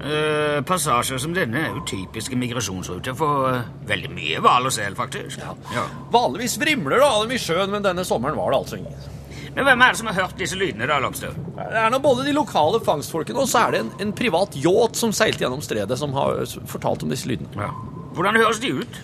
Uh, 0.00 0.62
passasjer 0.64 1.18
som 1.20 1.34
denne 1.36 1.60
er 1.60 1.74
jo 1.74 1.82
typiske 1.84 2.32
migrasjonsruter 2.40 3.12
for 3.12 3.50
uh, 3.52 3.66
veldig 3.84 4.08
mye 4.16 4.38
hval 4.40 4.70
og 4.70 4.72
sel, 4.72 4.96
faktisk. 4.96 5.42
Ja. 5.44 5.82
Vanligvis 6.08 6.56
vrimler 6.56 6.96
det 6.96 7.04
av 7.04 7.26
dem 7.26 7.34
i 7.36 7.40
sjøen, 7.42 7.68
men 7.68 7.84
denne 7.84 8.06
sommeren 8.08 8.38
var 8.38 8.48
det 8.48 8.62
altså 8.62 8.78
ingen. 8.80 9.19
Men 9.54 9.66
hvem 9.66 9.82
er 9.82 9.92
det 9.94 9.98
som 9.98 10.08
har 10.10 10.18
hørt 10.22 10.38
disse 10.38 10.58
lydene, 10.58 10.86
da, 10.86 11.00
Lobster? 11.02 11.34
Det 11.58 11.78
er 11.82 11.90
nå 11.90 11.98
både 12.02 12.26
de 12.28 12.34
lokale 12.36 12.78
fangstfolkene, 12.86 13.42
og 13.42 13.48
så 13.50 13.64
er 13.66 13.74
det 13.74 13.80
en, 13.84 13.90
en 14.06 14.12
privat 14.16 14.54
yacht 14.62 14.98
som 14.98 15.14
seilte 15.16 15.42
gjennom 15.42 15.62
stredet, 15.64 15.98
som 15.98 16.14
har 16.14 16.44
fortalt 16.70 17.02
om 17.06 17.10
disse 17.10 17.26
lydene. 17.30 17.50
Ja. 17.58 17.72
Hvordan 18.14 18.38
høres 18.38 18.62
de 18.62 18.70
ut? 18.82 19.00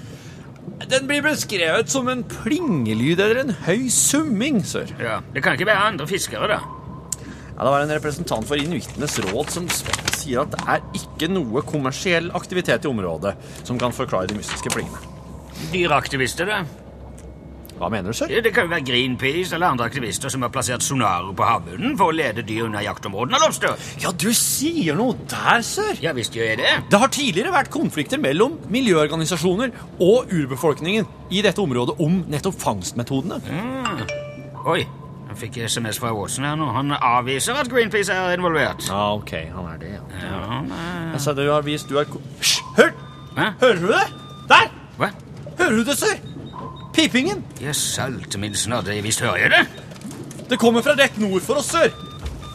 Den 0.86 1.06
blir 1.08 1.22
beskrevet 1.24 1.90
som 1.90 2.08
en 2.12 2.22
plingelyd 2.28 3.20
eller 3.22 3.42
en 3.42 3.52
høy 3.66 3.86
summing, 3.92 4.62
sør. 4.66 4.90
Ja, 5.02 5.20
Det 5.34 5.42
kan 5.42 5.56
ikke 5.58 5.68
være 5.70 5.90
andre 5.90 6.06
fiskere, 6.10 6.50
da. 6.52 6.60
Ja, 7.56 7.64
det 7.64 7.72
var 7.72 7.80
en 7.80 7.94
representant 7.96 8.44
for 8.46 8.60
inuittenes 8.60 9.16
råd 9.30 9.50
som 9.54 9.68
sier 9.72 10.42
at 10.42 10.52
det 10.52 10.64
er 10.68 10.82
ikke 10.98 11.30
noe 11.32 11.62
kommersiell 11.64 12.28
aktivitet 12.36 12.84
i 12.84 12.90
området 12.90 13.32
som 13.64 13.78
kan 13.80 13.94
forklare 13.96 14.28
de 14.28 14.36
mystiske 14.36 14.70
plingene. 14.74 15.00
Dyreaktivister, 15.72 16.50
da. 16.52 16.58
Hva 17.76 17.90
mener 17.92 18.08
du, 18.08 18.16
sør? 18.16 18.30
Det 18.40 18.52
kan 18.56 18.64
jo 18.64 18.72
være 18.72 18.84
Greenpeace 18.88 19.52
eller 19.52 19.74
andre 19.74 19.84
aktivister 19.90 20.32
som 20.32 20.44
har 20.46 20.52
plassert 20.54 20.84
sonarer 20.84 21.28
på 21.36 21.44
havbunnen 21.44 21.96
for 22.00 22.08
å 22.08 22.16
lede 22.16 22.44
dyr 22.46 22.64
unna 22.70 22.80
jaktområdene, 22.86 23.36
Lobster. 23.42 23.74
Ja, 24.00 24.12
du 24.16 24.30
sier 24.32 24.96
noe 24.96 25.16
der, 25.28 25.60
sør! 25.66 25.92
Ja 26.00 26.14
visst 26.16 26.36
gjør 26.36 26.48
jeg 26.54 26.60
det. 26.62 26.70
Det 26.92 27.00
har 27.02 27.12
tidligere 27.12 27.52
vært 27.52 27.68
konflikter 27.74 28.20
mellom 28.22 28.56
miljøorganisasjoner 28.72 29.74
og 30.00 30.32
urbefolkningen 30.32 31.08
i 31.36 31.42
dette 31.44 31.60
området 31.60 31.98
om 32.00 32.22
nettopp 32.32 32.56
fangstmetodene. 32.62 33.42
Oi, 34.66 34.80
jeg 35.28 35.36
fikk 35.42 35.58
SMS 35.68 36.00
fra 36.00 36.14
Watson 36.16 36.46
her 36.48 36.56
nå. 36.56 36.70
Han 36.72 36.94
avviser 36.96 37.60
at 37.60 37.68
Greenpeace 37.70 38.14
er 38.14 38.38
involvert. 38.38 38.86
Ja, 38.88 39.10
ok, 39.18 39.34
han 39.52 39.68
er 39.74 39.82
det, 39.82 39.92
ja. 39.98 40.06
Ja, 40.24 40.62
nei. 40.64 40.86
Altså, 41.12 41.36
du 41.36 41.44
har 41.50 41.66
vist 41.66 41.92
du 41.92 42.00
er 42.00 42.08
Hysj! 42.40 42.56
Hør! 42.80 42.94
Hæ? 43.36 43.50
Hører 43.60 43.82
du 43.84 43.86
det? 43.92 44.06
Der! 44.48 44.72
Hva? 44.96 45.12
Hører 45.60 45.76
du 45.76 45.84
det, 45.90 45.98
sør? 46.00 46.16
Pipingen! 46.96 47.44
Jeg 47.60 47.74
salte 47.76 48.38
min 48.40 48.54
snadde, 48.54 48.94
visst 49.04 49.20
hører 49.20 49.36
jeg 49.36 49.50
det. 49.50 49.66
Det 50.50 50.58
kommer 50.58 50.82
fra 50.82 50.94
rett 50.96 51.18
nord 51.20 51.42
for 51.44 51.60
oss, 51.60 51.74
sør. 51.74 51.92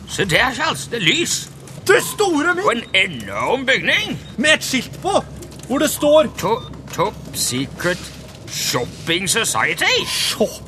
Se 0.10 0.26
der, 0.26 0.50
Charles, 0.56 0.88
det 0.90 0.98
er 0.98 1.06
lys. 1.06 1.36
Du 1.88 1.94
store 2.02 2.56
min! 2.58 2.66
Og 2.66 2.74
en 2.74 2.84
enorm 2.96 3.66
bygning. 3.70 4.18
Med 4.38 4.56
et 4.56 4.66
skilt 4.66 4.98
på, 5.04 5.14
hvor 5.68 5.78
det 5.78 5.90
står 5.94 6.34
To 6.42 6.56
Top 6.94 7.14
Secret 7.34 8.02
Shopping 8.50 9.30
Society. 9.30 9.94
Shop. 10.10 10.66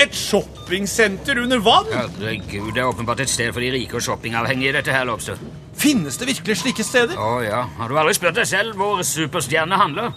Et 0.00 0.16
shoppingsenter 0.16 1.42
under 1.42 1.60
vann? 1.60 1.92
Herregud, 1.92 2.72
det 2.72 2.80
er 2.82 2.88
åpenbart 2.88 3.20
et 3.20 3.30
sted 3.30 3.52
for 3.52 3.60
de 3.60 3.70
rike 3.72 4.00
og 4.00 4.02
shoppingavhengige, 4.02 4.72
dette 4.72 4.92
her, 4.96 5.04
Lobster. 5.04 5.36
Finnes 5.76 6.16
det 6.16 6.32
virkelig 6.32 6.56
slike 6.56 6.82
steder? 6.82 7.20
Å 7.20 7.42
ja, 7.44 7.66
har 7.76 7.92
du 7.92 7.98
aldri 8.00 8.16
spurt 8.16 8.40
deg 8.40 8.48
selv 8.48 8.80
hvor 8.80 9.04
superstjerne 9.06 9.76
handler? 9.78 10.16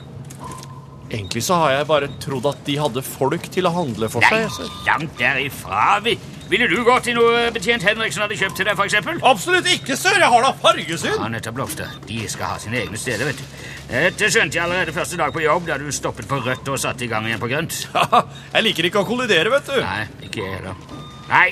Egentlig 1.07 1.41
så 1.45 1.55
har 1.61 1.71
jeg 1.71 1.87
bare 1.87 2.07
trodd 2.19 2.45
at 2.49 2.63
de 2.67 2.73
hadde 2.81 3.01
folk 3.05 3.45
til 3.53 3.67
å 3.69 3.71
handle 3.71 4.09
for 4.11 4.25
seg. 4.27 4.47
Nei, 4.47 4.71
langt 4.89 5.13
derifra. 5.19 5.99
Vi- 6.03 6.17
Ville 6.47 6.63
du 6.71 6.77
gått 6.87 7.03
til 7.03 7.15
noe 7.17 7.49
betjent 7.51 7.83
Henriksen 7.83 8.21
hadde 8.23 8.37
kjøpt 8.39 8.55
til 8.55 8.63
deg, 8.69 8.75
for 8.79 8.85
eksempel? 8.87 9.17
Absolutt 9.21 9.65
ikke, 9.67 9.97
sør! 9.99 10.15
Jeg 10.15 10.29
har 10.31 10.41
da 10.45 10.53
fargesyn! 10.53 11.17
Ja, 11.19 11.27
nettopp, 11.27 11.57
Lobster. 11.59 11.89
De 12.07 12.21
skal 12.31 12.45
ha 12.53 12.57
sine 12.63 12.79
egne 12.85 12.95
steder, 12.97 13.25
vet 13.27 13.35
du. 13.41 13.43
Dette 13.91 14.29
skjønte 14.31 14.55
jeg 14.55 14.63
allerede 14.63 14.93
første 14.95 15.17
dag 15.19 15.33
på 15.35 15.43
jobb, 15.43 15.65
da 15.67 15.75
du 15.77 15.91
stoppet 15.91 16.25
på 16.31 16.39
rødt 16.45 16.71
og 16.71 16.79
satte 16.79 17.03
i 17.03 17.07
gang 17.11 17.27
igjen 17.27 17.39
på 17.43 17.49
grønt. 17.51 17.75
jeg 18.55 18.63
liker 18.63 18.87
ikke 18.87 19.03
å 19.03 19.09
kollidere, 19.11 19.51
vet 19.57 19.65
du. 19.73 19.75
Nei, 19.83 20.07
ikke 20.23 20.39
jeg 20.45 20.55
heller. 20.61 20.79
Nei, 21.27 21.49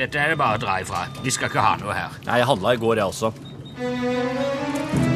dette 0.00 0.16
er 0.24 0.32
det 0.32 0.38
bare 0.40 0.56
å 0.56 0.64
dra 0.64 0.80
ifra. 0.80 1.04
Vi 1.20 1.36
skal 1.36 1.52
ikke 1.52 1.60
ha 1.68 1.76
noe 1.84 1.92
her. 2.00 2.16
Nei, 2.24 2.40
jeg 2.40 2.48
handla 2.54 2.72
i 2.72 2.80
går, 2.80 2.96
jeg 2.96 3.12
også. 3.12 5.09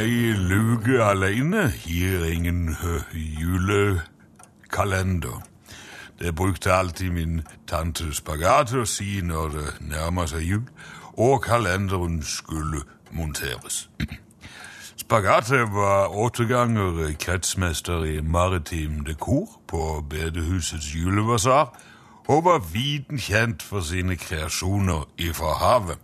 Ei 0.00 0.32
luke 0.32 1.02
alene 1.04 1.72
gir 1.84 2.24
ingen 2.24 2.76
julekalender. 3.12 5.42
Det 6.18 6.34
brukte 6.34 6.72
alltid 6.72 7.10
min 7.10 7.42
tante 7.68 8.14
Spagat 8.14 8.72
å 8.72 8.86
si 8.88 9.20
når 9.20 9.48
det 9.52 9.74
nærmer 9.90 10.26
seg 10.30 10.46
jul, 10.48 10.64
og 11.20 11.42
kalenderen 11.44 12.22
skulle 12.24 12.80
monteres. 13.12 13.90
Spagate 15.02 15.68
var 15.74 16.16
åtte 16.16 16.48
ganger 16.48 17.12
kretsmester 17.20 18.04
i 18.08 18.20
maritim 18.24 19.04
dekor 19.04 19.60
på 19.68 20.00
bedehusets 20.08 20.94
julebasar, 20.96 21.76
og 22.24 22.44
var 22.48 22.64
viden 22.72 23.20
kjent 23.20 23.60
for 23.62 23.84
sine 23.84 24.16
kreasjoner 24.16 25.04
ifra 25.18 25.52
havet. 25.60 26.00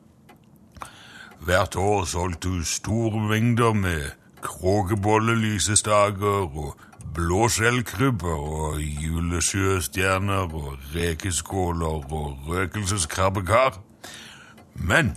Hvert 1.47 1.77
år 1.77 2.05
solgte 2.05 2.49
hun 2.49 2.65
store 2.65 3.29
mengder 3.29 3.73
med 3.73 4.03
kråkebollelysestaker 4.43 6.27
og 6.27 6.77
blåskjellkrybber 7.15 8.35
og 8.35 8.81
julesjøstjerner 8.81 10.55
og 10.55 10.79
rekeskåler 10.95 11.87
og 11.87 12.39
røkelseskrabbekar. 12.49 13.81
Men 14.75 15.17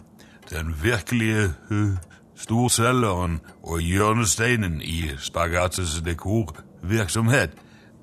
den 0.49 0.75
virkelige 0.83 1.53
uh, 1.71 1.89
storselgeren 2.35 3.39
og 3.63 3.79
hjørnesteinen 3.79 4.81
i 4.81 5.09
Spagates 5.17 6.01
dekorvirksomhet, 6.05 7.49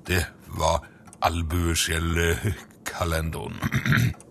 det 0.06 0.26
var 0.58 0.86
albueskjellkalenderen. 1.22 3.54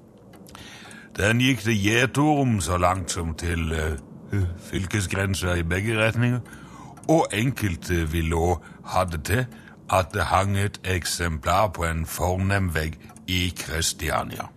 Den 1.15 1.39
gikk 1.39 1.61
til 1.63 1.77
Gjetorum 1.79 2.57
så 2.61 2.77
langt 2.77 3.11
som 3.11 3.33
til 3.39 3.71
uh, 3.71 4.41
fylkesgrensa 4.67 5.53
i 5.55 5.63
begge 5.63 5.95
retninger, 5.95 6.39
og 7.07 7.27
enkelte 7.31 8.01
ville 8.11 8.35
òg 8.35 8.65
ha 8.91 9.05
det 9.07 9.21
til 9.29 9.45
at 9.93 10.11
det 10.13 10.27
hang 10.27 10.57
et 10.57 10.79
eksemplar 10.83 11.69
på 11.77 11.85
en 11.85 12.03
fornem 12.05 12.73
vegg 12.75 12.97
i 13.27 13.53
Kristiania. 13.57 14.49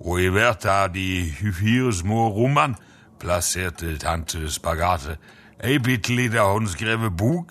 Og 0.00 0.20
i 0.20 0.28
hvert 0.28 0.66
av 0.66 0.94
de 0.94 1.34
fire 1.52 1.92
små 1.92 2.28
rommene 2.28 2.74
plasserte 3.20 3.98
tante 3.98 4.50
Spagate 4.52 5.16
ei 5.64 5.78
bitte 5.82 6.14
lita 6.14 6.42
håndskrevet 6.46 7.16
bok 7.16 7.50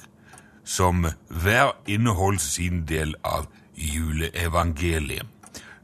som 0.68 1.06
hver 1.30 1.72
inneholdt 1.88 2.42
sin 2.44 2.84
del 2.88 3.16
av 3.24 3.48
juleevangeliet, 3.78 5.28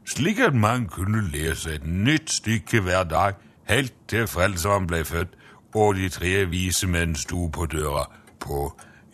slik 0.04 0.38
at 0.44 0.54
man 0.54 0.86
kunne 0.92 1.22
lese 1.32 1.78
et 1.78 1.86
nytt 1.88 2.30
stykke 2.30 2.80
hver 2.84 3.04
dag 3.08 3.40
helt 3.70 3.94
til 4.08 4.26
Frelseren 4.28 4.86
ble 4.86 5.04
født 5.08 5.32
og 5.74 5.96
de 5.96 6.08
tre 6.12 6.44
vise 6.50 6.86
menn 6.86 7.16
sto 7.18 7.48
på 7.48 7.66
døra 7.66 8.04
på 8.44 8.68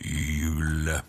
juleaften. 0.04 1.04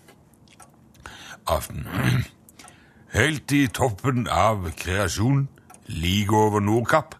Helt 3.11 3.51
i 3.51 3.67
toppen 3.67 4.27
av 4.31 4.69
kreasjonen, 4.77 5.49
like 5.87 6.35
over 6.35 6.59
Nordkapp, 6.63 7.15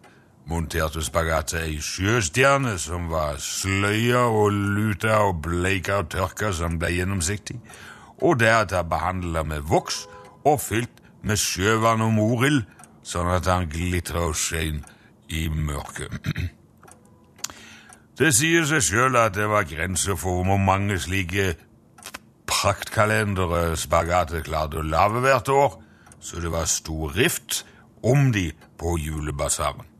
monterte 0.50 1.02
spagatet 1.04 1.60
ei 1.62 1.78
sjøstjerne 1.82 2.74
som 2.80 3.08
var 3.12 3.38
sløya 3.42 4.24
og 4.30 4.52
luta 4.52 5.20
og 5.26 5.42
bleika 5.44 6.00
og 6.02 6.10
tørka 6.14 6.52
som 6.56 6.78
ble 6.80 6.92
gjennomsiktig, 6.96 7.58
og 8.22 8.40
deretter 8.42 8.86
behandla 8.86 9.44
med 9.46 9.66
voks 9.70 10.06
og 10.44 10.60
fylt 10.62 11.02
med 11.22 11.38
sjøvann 11.38 12.02
og 12.02 12.12
morild, 12.16 12.64
sånn 13.06 13.30
at 13.34 13.46
han 13.50 13.70
glitra 13.70 14.26
og 14.28 14.36
skein 14.38 14.82
i 15.30 15.46
mørket. 15.48 16.18
Det 18.18 18.28
sier 18.36 18.66
seg 18.68 18.82
sjøl 18.84 19.16
at 19.18 19.32
det 19.34 19.46
var 19.50 19.64
grenser 19.66 20.18
for 20.20 20.44
hvor 20.44 20.60
mange 20.60 20.98
slike 21.00 21.54
praktkalendere 22.46 23.72
Spagate 23.80 24.42
klarte 24.44 24.78
å 24.78 24.84
lage 24.86 25.22
hvert 25.24 25.48
år, 25.50 25.78
så 26.22 26.42
det 26.44 26.52
var 26.52 26.68
stor 26.70 27.16
rift 27.16 27.62
om 28.04 28.28
de 28.34 28.50
på 28.78 28.94
julebasaren. 29.00 29.91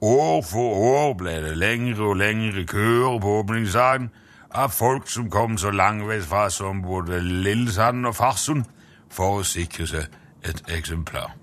År 0.00 0.42
for 0.42 0.74
år 0.74 1.14
ble 1.18 1.32
det 1.42 1.56
lengre 1.58 2.04
og 2.12 2.16
lengre 2.16 2.62
køer 2.66 3.18
på 3.18 3.32
åpningsdagen 3.40 4.10
av 4.54 4.70
folk 4.70 5.08
som 5.10 5.26
kom 5.30 5.58
så 5.58 5.72
langveisfra 5.74 6.50
som 6.54 6.82
både 6.82 7.18
Lillesand 7.20 8.06
og 8.06 8.14
Farsund 8.14 8.62
for 9.10 9.40
å 9.40 9.46
sikre 9.46 9.88
seg 9.90 10.06
et 10.46 10.62
eksemplar. 10.70 11.34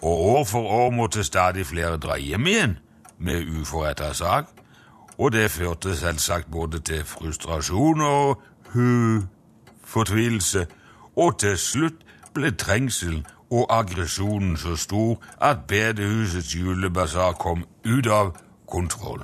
Og 0.00 0.24
år 0.32 0.44
for 0.48 0.72
år 0.72 0.90
måtte 0.90 1.24
stadig 1.24 1.66
flere 1.66 2.00
dra 2.00 2.16
hjem 2.16 2.46
igjen 2.46 2.78
med 3.18 3.44
uforretta 3.60 4.14
sak, 4.14 4.48
og 5.18 5.32
det 5.32 5.50
førte 5.50 5.96
selvsagt 5.96 6.48
både 6.50 6.80
til 6.80 7.04
frustrasjon 7.04 8.00
og 8.00 8.42
hu, 8.72 9.20
fortvilelse, 9.84 10.66
og 11.16 11.38
til 11.38 11.58
slutt 11.58 12.06
ble 12.32 12.54
trengselen 12.56 13.26
og 13.50 13.66
aggresjonen 13.78 14.56
så 14.56 14.76
stor 14.76 15.22
at 15.40 15.64
bedehusets 15.68 16.54
julebasar 16.56 17.32
kom 17.32 17.64
ut 17.84 18.06
av 18.06 18.36
kontroll. 18.68 19.22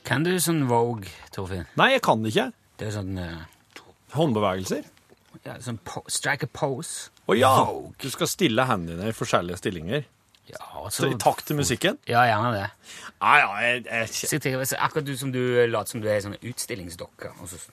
Kan 0.04 0.24
du 0.26 0.34
sånn 0.42 0.64
Vogue, 0.68 1.08
Torfinn? 1.34 1.64
Nei, 1.80 1.94
jeg 1.94 2.02
kan 2.04 2.22
det 2.24 2.34
ikke. 2.34 2.48
Det 2.80 2.88
er 2.90 2.96
sånn 2.98 3.14
uh, 3.18 3.44
Håndbevegelser. 4.14 4.84
ja, 5.46 5.54
sånn 5.64 5.78
po 5.86 6.02
strike 6.12 6.48
a 6.48 6.52
pose. 6.52 7.08
Å 7.30 7.36
ja! 7.38 7.52
Vogue. 7.64 7.94
Du 8.02 8.10
skal 8.12 8.28
stille 8.30 8.66
hendene 8.68 9.00
dine 9.00 9.14
i 9.14 9.16
forskjellige 9.16 9.60
stillinger. 9.62 10.04
Ja, 10.50 10.60
og 10.82 10.90
Så 10.92 11.06
så, 11.06 11.08
I 11.14 11.16
takt 11.16 11.46
til 11.48 11.56
musikken? 11.56 11.96
ja, 12.10 12.26
gjerne 12.28 12.50
det. 12.52 12.66
Ah, 13.24 13.38
ja, 13.40 13.52
jeg, 13.64 13.86
jeg, 13.88 14.40
tenker, 14.44 14.60
akkurat 14.76 15.06
du 15.08 15.14
som 15.16 15.32
du 15.32 15.40
later 15.72 15.94
som 15.94 16.02
du 16.04 16.08
er 16.12 16.20
sånn 16.20 16.36
utstillingsdokke. 16.42 17.32
og 17.40 17.48
så- 17.48 17.70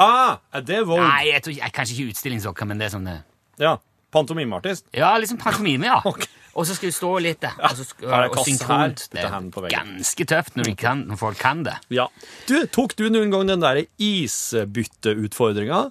Ah, 0.00 0.38
er 0.56 0.64
det 0.64 0.80
Vogue? 0.88 1.04
Nei, 1.04 1.30
jeg 1.34 1.44
tror 1.44 1.56
jeg, 1.58 1.72
kanskje 1.76 1.96
ikke 1.96 2.14
utstillingsdokke, 2.14 2.66
men 2.68 2.80
det 2.80 2.88
er 2.88 2.94
sånn 2.96 3.08
det. 3.08 3.18
Ja. 3.60 3.76
Pantomimeartist? 4.10 4.88
Ja, 4.96 5.12
liksom 5.20 5.38
pantomime, 5.38 5.90
ja. 5.90 6.00
Ok. 6.10 6.26
Og 6.58 6.66
så 6.66 6.74
skal 6.74 6.90
du 6.90 6.94
stå 6.96 7.10
litt 7.22 7.38
der. 7.44 7.54
og 7.62 7.76
så 7.78 7.84
skal, 7.86 8.08
det 8.10 8.30
og 8.32 8.40
synkront. 8.42 9.04
Det 9.12 9.22
er 9.22 9.68
ganske 9.70 10.24
tøft 10.26 10.56
når, 10.58 10.72
kan, 10.80 11.04
når 11.06 11.20
folk 11.20 11.38
kan 11.38 11.60
det. 11.62 11.76
Ja. 11.94 12.08
Du, 12.48 12.56
tok 12.74 12.96
du 12.98 13.04
noen 13.06 13.30
gang 13.30 13.46
den 13.46 13.62
der 13.62 13.84
isbytteutfordringa? 14.02 15.84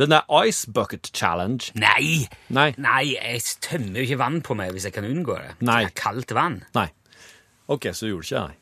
Den 0.00 0.14
der 0.14 0.24
Ice 0.46 0.70
Bucket 0.72 1.10
Challenge? 1.12 1.74
Nei! 1.76 2.24
Nei. 2.48 2.70
Nei, 2.80 3.02
jeg 3.18 3.42
tømmer 3.66 4.00
jo 4.00 4.06
ikke 4.06 4.20
vann 4.22 4.40
på 4.46 4.56
meg 4.56 4.72
hvis 4.72 4.88
jeg 4.88 4.96
kan 4.96 5.04
unngå 5.10 5.36
det. 5.42 5.52
Nei. 5.60 5.82
Det 5.84 5.90
er 5.90 5.96
kaldt 6.00 6.32
vann. 6.38 6.62
Nei. 6.78 6.88
Ok, 7.68 7.90
så 7.92 8.06
du 8.08 8.14
gjorde 8.14 8.30
ikke 8.30 8.46
det? 8.48 8.58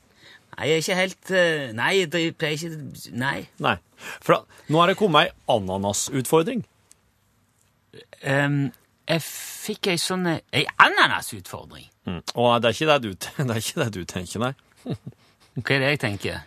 Nei, 0.57 0.69
jeg 0.71 0.77
er 0.77 0.83
ikke 0.85 0.97
helt 0.97 1.31
eh, 1.37 1.73
Nei, 1.77 1.91
jeg 2.01 2.09
driver- 2.13 2.37
pleier 2.41 2.57
ikke 2.57 3.13
Nei. 3.21 3.39
Nei. 3.61 3.77
For 4.25 4.47
nå 4.73 4.81
har 4.81 4.89
det 4.93 4.97
kommet 5.01 5.27
ei 5.29 5.35
ananasutfordring. 5.53 6.63
Um, 8.27 8.73
jeg 9.07 9.23
fikk 9.23 9.91
ei 9.93 9.99
sånn 10.01 10.27
eh, 10.31 10.41
Ei 10.57 10.65
ananasutfordring. 10.83 11.87
Mm. 12.09 12.21
Og 12.35 12.57
det 12.65 12.73
er, 12.73 12.99
det, 12.99 13.03
du, 13.03 13.13
det 13.45 13.51
er 13.51 13.61
ikke 13.63 13.85
det 13.85 13.93
du 13.95 14.05
tenker, 14.09 14.39
nei. 14.47 14.97
Hva 15.57 15.75
er 15.77 15.83
det 15.85 15.93
jeg 15.95 16.01
tenker? 16.07 16.41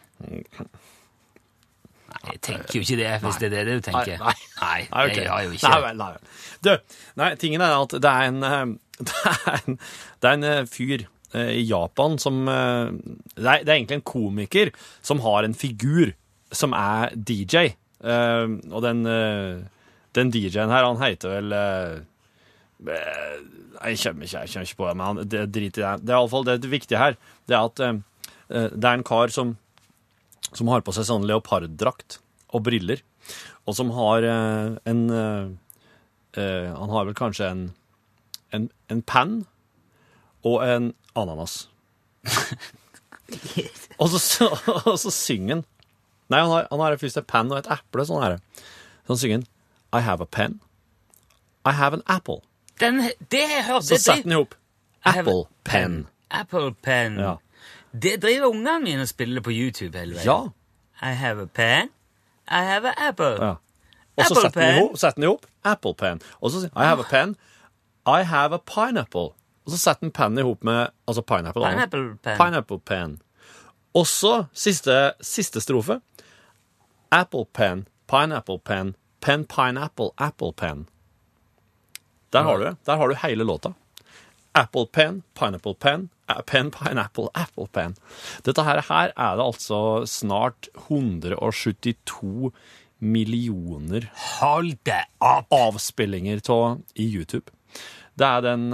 Nei, 2.09 2.33
jeg 2.33 2.41
tenker 2.45 2.75
jo 2.79 2.81
ikke 2.83 2.97
det, 2.99 3.09
hvis 3.23 3.37
det 3.41 3.49
er 3.53 3.67
det 3.69 3.77
du 3.79 3.85
tenker. 3.85 4.17
Nei, 4.21 4.33
nei, 4.59 4.79
Nei, 4.89 4.89
ok. 4.89 4.91
nei, 4.91 5.05
gjør 5.13 5.29
jeg 5.29 5.45
jo 5.45 5.55
ikke. 5.59 5.73
Nei 5.85 5.93
nei. 5.99 6.11
Du, 6.65 6.71
nei, 7.21 7.29
tingen 7.41 7.61
er 7.65 7.75
at 7.77 7.95
det 8.01 8.11
er 8.11 8.31
en, 8.31 8.43
eh, 8.49 8.65
det 9.07 9.15
er 9.29 9.59
en, 9.59 9.79
det 10.19 10.29
er 10.31 10.37
en 10.39 10.47
eh, 10.49 10.61
fyr 10.69 11.05
eh, 11.05 11.09
i 11.37 11.61
Japan 11.69 12.17
som 12.21 12.47
eh, 12.49 12.89
det 13.35 13.45
er, 13.45 13.63
det 13.65 13.69
er 13.69 13.75
egentlig 13.75 13.99
en 13.99 14.07
komiker 14.07 14.71
som 15.05 15.21
har 15.25 15.45
en 15.45 15.53
figur 15.53 16.15
som 16.51 16.73
er 16.73 17.13
DJ. 17.13 17.75
Eh, 18.01 18.47
og 18.71 18.81
den, 18.85 19.05
eh, 19.05 19.61
den 20.17 20.33
DJ-en 20.33 20.73
her, 20.73 20.87
han 20.87 21.01
heter 21.03 21.35
vel 21.35 21.53
eh, 21.53 21.95
eh, 22.89 23.39
Jeg 23.79 24.01
kommer 24.01 24.25
ikke, 24.25 24.45
jeg 24.47 24.69
ikke 24.69 24.81
på 24.81 24.89
det, 24.89 24.97
men 24.99 25.23
det, 25.29 25.45
drit 25.53 25.77
i 25.77 25.83
det. 25.83 25.87
Er 25.87 26.13
i 26.15 26.17
alle 26.17 26.33
fall 26.33 26.47
det, 26.47 26.59
viktige 26.71 27.01
her. 27.01 27.19
Det 27.47 27.55
er 27.57 27.69
at 27.69 27.83
eh, 27.85 27.99
eh, 28.49 28.69
det 28.73 28.89
er 28.89 28.99
en 28.99 29.07
kar 29.07 29.33
som 29.33 29.57
som 30.55 30.69
har 30.71 30.81
på 30.81 30.93
seg 30.95 31.05
sånn 31.05 31.27
leoparddrakt 31.29 32.19
og 32.55 32.63
briller, 32.65 33.03
og 33.69 33.75
som 33.77 33.91
har 33.93 34.25
eh, 34.25 34.77
en 34.89 35.03
eh, 35.13 35.51
eh, 36.41 36.69
Han 36.73 36.89
har 36.89 37.05
vel 37.05 37.17
kanskje 37.17 37.49
en, 37.49 37.61
en, 38.55 38.69
en 38.89 39.03
penn 39.05 39.35
og 40.47 40.63
en 40.65 40.93
ananas. 41.21 41.67
og, 43.99 44.09
så, 44.09 44.47
og 44.89 44.95
så 44.99 45.11
synger 45.13 45.55
han 45.59 45.65
Nei, 46.29 46.39
han 46.45 46.51
har, 46.51 46.67
han 46.69 46.81
har 46.83 46.97
først 47.01 47.17
en 47.17 47.25
penn 47.25 47.47
og 47.49 47.57
et 47.57 47.67
eple. 47.73 48.03
sånn 48.05 48.21
her. 48.21 48.35
Så 49.01 49.15
han 49.15 49.17
synger 49.17 49.39
han, 49.39 49.45
I 49.97 50.01
have 50.05 50.21
a 50.21 50.27
pen. 50.29 50.59
I 51.65 51.71
have 51.73 51.97
an 51.97 52.03
apple. 52.05 52.43
Den, 52.79 52.99
det 53.33 53.47
hørte 53.65 53.87
Så 53.87 53.97
setter 53.97 54.27
han 54.27 54.35
i 54.35 54.37
hop. 54.37 54.53
I 55.01 55.15
have 55.15 55.25
a 55.25 55.31
Apple 55.33 55.47
pen. 55.65 55.95
Apple 56.29 56.69
pen. 56.85 57.17
Ja. 57.17 57.31
Det 57.97 58.19
driver 58.21 58.51
ungene 58.53 58.75
mine 58.83 59.07
og 59.07 59.09
spiller 59.09 59.41
på 59.41 59.49
YouTube 59.55 59.97
hele 59.97 60.19
veien. 60.19 60.27
Ja. 60.29 60.37
I 61.01 61.15
have 61.17 61.41
a 61.41 61.49
pen. 61.49 61.89
I 62.45 62.61
have 62.69 62.91
an 62.93 63.01
apple. 63.09 63.33
ja. 63.41 63.55
Og 64.19 64.25
så 64.29 64.37
setter 64.43 64.61
han 64.61 64.75
i 64.75 64.79
hop- 64.83 64.97
setter 65.01 65.17
han 65.17 65.25
i 65.25 65.31
hop. 65.33 65.49
Apple 65.65 65.95
pen. 65.97 66.21
Og 66.43 66.51
så 66.53 66.61
sier 66.61 66.75
I 66.77 66.85
have 66.91 67.01
a 67.01 67.09
pen. 67.09 67.33
I 68.05 68.21
have 68.21 68.53
a 68.53 68.61
pineapple. 68.69 69.31
Og 69.69 69.75
så 69.75 69.77
setter 69.77 70.07
han 70.07 70.13
pennen 70.17 70.41
i 70.41 70.45
hop 70.47 70.63
med 70.65 70.89
altså 71.05 71.21
pineapple. 71.21 71.61
Pineapple 71.61 72.05
pen. 72.25 72.37
Pineapple 72.39 72.79
pen. 72.89 73.11
Og 73.93 74.07
så 74.09 74.31
siste, 74.57 74.95
siste 75.21 75.61
strofe. 75.61 75.99
Apple 77.13 77.45
pen, 77.53 77.83
pineapple 78.09 78.57
pen, 78.65 78.95
pen, 79.21 79.45
pineapple, 79.45 80.09
apple 80.17 80.49
pen. 80.57 80.87
Der 82.33 82.45
har 82.45 82.57
du 82.57 82.65
det. 82.65 82.75
Der 82.89 82.97
har 82.97 83.09
du 83.09 83.15
hele 83.21 83.45
låta. 83.45 83.73
Apple 84.57 84.87
pen, 84.89 85.21
pineapple 85.37 85.75
pen, 85.77 86.09
pen, 86.49 86.71
pineapple, 86.73 87.29
apple 87.37 87.67
pen. 87.69 87.93
Dette 88.45 88.65
her, 88.65 88.81
her 88.89 89.13
er 89.13 89.37
det 89.37 89.45
altså 89.45 89.81
snart 90.09 90.69
172 90.89 92.49
millioner 92.99 94.09
Hold 94.39 94.73
det 94.83 95.03
opp! 95.21 95.53
avspillinger 95.53 96.41
av 96.49 96.81
i 96.95 97.05
YouTube. 97.13 97.53
Det 98.17 98.25
er 98.25 98.41
den 98.43 98.73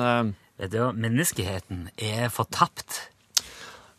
eh, 0.59 0.69
du, 0.71 0.79
menneskeheten 0.93 1.89
er 1.97 2.31
fortapt. 2.33 3.01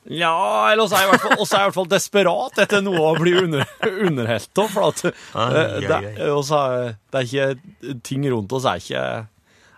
Ja, 0.06 0.70
eller 0.70 0.84
også 0.84 0.94
er 0.94 1.02
jeg 1.02 1.08
i 1.08 1.14
hvert 1.16 1.74
fall, 1.74 1.86
er 1.86 1.88
desperat 1.90 2.60
etter 2.62 2.82
noe 2.84 3.00
å 3.08 3.14
bli 3.18 3.32
under, 3.40 3.64
underholdt 4.06 4.60
av. 4.62 4.68
For 4.70 4.90
at 4.92 5.02
eh, 5.08 5.24
Ai, 5.34 5.48
ai, 5.62 5.80
det, 5.82 5.96
ai. 5.96 6.28
også 6.30 6.60
er, 6.60 6.92
det 7.10 7.22
er 7.22 7.26
ikke 7.30 7.96
Ting 8.06 8.28
rundt 8.30 8.54
oss 8.54 8.68
er 8.70 8.82
ikke 8.82 9.02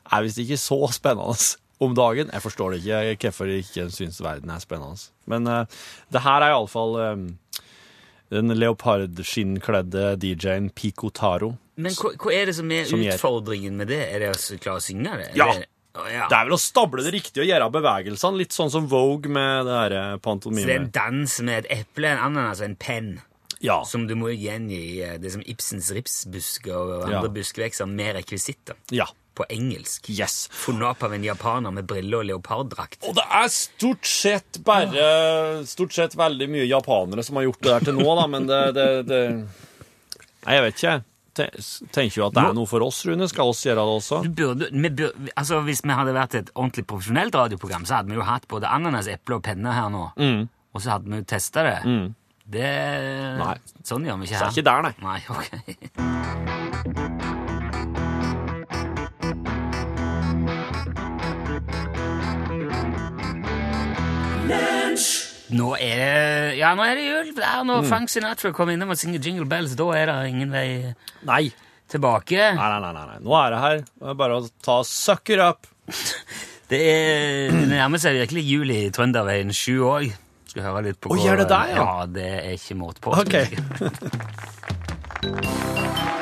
er 0.08 0.24
visst 0.24 0.40
ikke 0.40 0.56
så 0.60 0.78
spennende 0.92 1.36
om 1.84 1.94
dagen. 1.94 2.30
Jeg 2.32 2.42
forstår 2.44 2.74
det 2.74 2.80
ikke 2.82 3.28
hvorfor 3.28 3.50
jeg 3.52 3.64
ikke 3.66 3.88
syns 3.94 4.20
verden 4.24 4.50
er 4.50 4.62
spennende. 4.62 5.08
Men 5.30 5.46
uh, 5.46 5.64
det 6.12 6.24
her 6.24 6.44
er 6.44 6.54
iallfall 6.54 6.96
um, 6.96 7.26
den 8.32 8.52
leopardskinnkledde 8.56 10.14
DJ-en 10.20 10.70
Pico 10.74 11.12
Taro. 11.14 11.54
Men 11.78 11.94
hva, 11.94 12.14
hva 12.18 12.34
er 12.34 12.50
det 12.50 12.56
som 12.58 12.72
er 12.74 12.88
Som 12.88 13.04
utfordringen 13.04 13.76
med 13.78 13.92
det? 13.92 14.00
Er 14.08 14.24
det 14.24 14.32
å 14.32 14.38
klare 14.58 14.80
å 14.80 14.84
synge 14.84 15.20
det? 15.20 15.28
Ja. 15.38 15.52
Ja. 16.12 16.26
Det 16.30 16.37
er 16.38 16.44
vel 16.48 16.54
å 16.56 16.61
stable 16.62 17.02
det 17.04 17.12
riktig 17.16 17.42
og 17.42 17.48
gjøre 17.50 17.70
bevegelsene, 17.74 18.38
litt 18.38 18.54
sånn 18.56 18.70
som 18.70 18.87
Vogue 18.90 19.28
med 19.32 19.66
det 19.66 19.78
her 19.82 20.18
pantomime. 20.24 20.62
Så 20.62 20.70
det 20.70 20.76
er 20.76 20.84
en 20.84 20.90
dans 20.94 21.38
med 21.48 21.64
et 21.64 21.72
eple, 21.82 22.12
en 22.14 22.24
ananas 22.30 22.61
og 22.62 22.68
en 22.70 22.76
penn. 22.76 23.11
Ja. 23.61 23.80
Som 23.84 24.06
du 24.06 24.14
må 24.14 24.28
gjengi 24.30 25.00
eh, 25.02 25.16
det 25.18 25.32
som 25.34 25.42
Ibsens 25.42 25.88
ripsbusker 25.96 26.76
og 26.78 26.92
andre 27.08 27.24
Ja. 27.24 27.28
buskvekster 27.28 27.87
med 27.90 28.14
rekvisitter. 28.20 28.76
ja. 28.90 29.06
På 29.38 29.44
engelsk. 29.54 30.08
Yes. 30.11 30.48
Funnet 30.50 30.82
opp 30.82 31.02
av 31.06 31.12
en 31.14 31.22
japaner 31.22 31.70
med 31.70 31.87
briller 31.87 32.18
og 32.18 32.24
leoparddrakt. 32.26 33.04
Og 33.06 33.14
det 33.14 33.22
er 33.30 33.46
stort 33.54 34.02
sett 34.11 34.58
bare 34.66 35.62
Stort 35.64 35.92
sett 35.94 36.16
veldig 36.18 36.48
mye 36.50 36.64
japanere 36.66 37.22
som 37.22 37.37
har 37.38 37.44
gjort 37.46 37.61
det 37.62 37.70
der 37.70 37.87
til 37.87 37.94
nå, 38.00 38.16
da, 38.18 38.24
men 38.26 38.48
det, 38.50 38.58
det, 38.74 38.87
det 39.06 39.20
Nei, 39.38 40.56
jeg 40.56 40.64
vet 40.64 40.74
ikke. 40.82 40.96
Te- 41.38 41.51
Tenker 41.94 42.18
jo 42.20 42.27
at 42.29 42.35
det 42.35 42.42
er 42.48 42.55
noe 42.57 42.66
for 42.66 42.83
oss, 42.87 43.01
Rune. 43.07 43.29
Skal 43.31 43.51
oss 43.53 43.62
gjøre 43.66 43.79
det 43.87 43.96
også? 44.01 44.20
Du 44.27 44.31
burde, 44.42 44.68
vi 44.74 44.90
burde, 44.90 45.29
altså 45.38 45.61
Hvis 45.66 45.85
vi 45.87 45.94
hadde 45.94 46.14
vært 46.16 46.35
et 46.40 46.51
ordentlig 46.55 46.87
profesjonelt 46.90 47.35
radioprogram, 47.38 47.87
så 47.87 48.01
hadde 48.01 48.11
vi 48.12 48.18
jo 48.18 48.27
hatt 48.27 48.48
både 48.51 48.66
ananas, 48.70 49.07
eple 49.12 49.38
og 49.38 49.44
penne 49.46 49.72
her 49.77 49.88
nå. 49.94 50.09
Og 50.74 50.83
så 50.85 50.96
hadde 50.96 51.09
vi 51.12 51.22
jo 51.22 51.29
testa 51.31 51.62
det. 51.68 51.79
Det 52.48 52.68
Nei. 53.38 53.55
Sånn 53.85 54.07
gjør 54.09 54.18
vi 54.22 54.31
ikke 54.31 54.38
Så 54.38 54.44
her. 54.44 54.48
er 54.48 54.57
ikke 54.57 54.68
der, 54.70 54.83
nei. 54.83 54.94
Nei, 55.05 55.20
ok. 55.29 56.59
Nå 65.56 65.70
er 65.80 65.96
det 66.02 66.58
Ja, 66.58 66.74
nå 66.76 66.84
er 66.84 66.98
det 66.98 67.06
jul. 67.06 67.30
Er 67.40 67.64
når 67.64 67.87
Frank 67.88 68.11
Sinatra 68.12 68.50
kommer 68.56 68.74
innom 68.76 68.92
og 68.92 68.98
synger 69.00 69.22
Jingle 69.24 69.46
Bells, 69.48 69.72
da 69.78 69.87
er 69.96 70.11
det 70.11 70.18
ingen 70.32 70.50
vei 70.52 70.68
Nei. 71.28 71.44
tilbake. 71.88 72.50
Nei, 72.58 72.68
nei, 72.74 72.92
nei, 72.92 73.06
nei. 73.14 73.18
Nå 73.24 73.32
er 73.40 73.54
det 73.54 73.61
her. 73.64 73.78
Det 73.88 74.12
er 74.12 74.18
bare 74.20 74.38
å 74.42 74.48
ta 74.64 74.80
sucker 74.84 75.44
up. 75.48 75.66
Det 76.68 76.76
er 76.84 77.48
det 77.48 77.62
nærmer 77.70 77.96
seg 77.96 78.18
virkelig 78.18 78.42
jul 78.44 78.68
i 78.74 78.80
Trønderveien 78.92 79.48
7 79.56 79.78
òg. 79.88 80.11
Skal 80.52 80.66
høre 80.66 80.82
litt 80.90 80.98
på 81.00 81.14
Å, 81.14 81.16
gjør 81.16 81.40
det 81.40 81.46
der, 81.48 81.70
ja? 81.72 81.80
Ja, 81.80 82.04
det 82.12 82.26
er 82.42 82.52
ikke 82.58 82.76
måte 82.76 83.00
på. 83.00 83.16
Ok. 83.16 83.34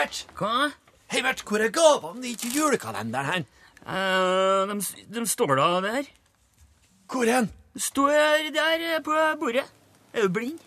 Mert! 0.00 0.24
Hva? 0.38 0.70
Hei, 1.12 1.20
Bert, 1.20 1.42
hvor 1.44 1.60
er 1.60 1.68
gavene 1.74 2.30
i 2.30 2.36
til 2.38 2.54
julekalenderen 2.56 3.26
hen? 3.28 3.42
Eh, 3.84 4.70
de, 4.70 5.02
de 5.12 5.24
står 5.28 5.52
da 5.58 5.66
der. 5.84 6.06
Hvor 7.10 7.28
hen? 7.28 7.50
Står 7.76 8.14
der 8.54 8.84
eh, 8.94 9.02
på 9.04 9.16
bordet. 9.42 9.66
Er 10.14 10.24
du 10.24 10.32
blind? 10.32 10.62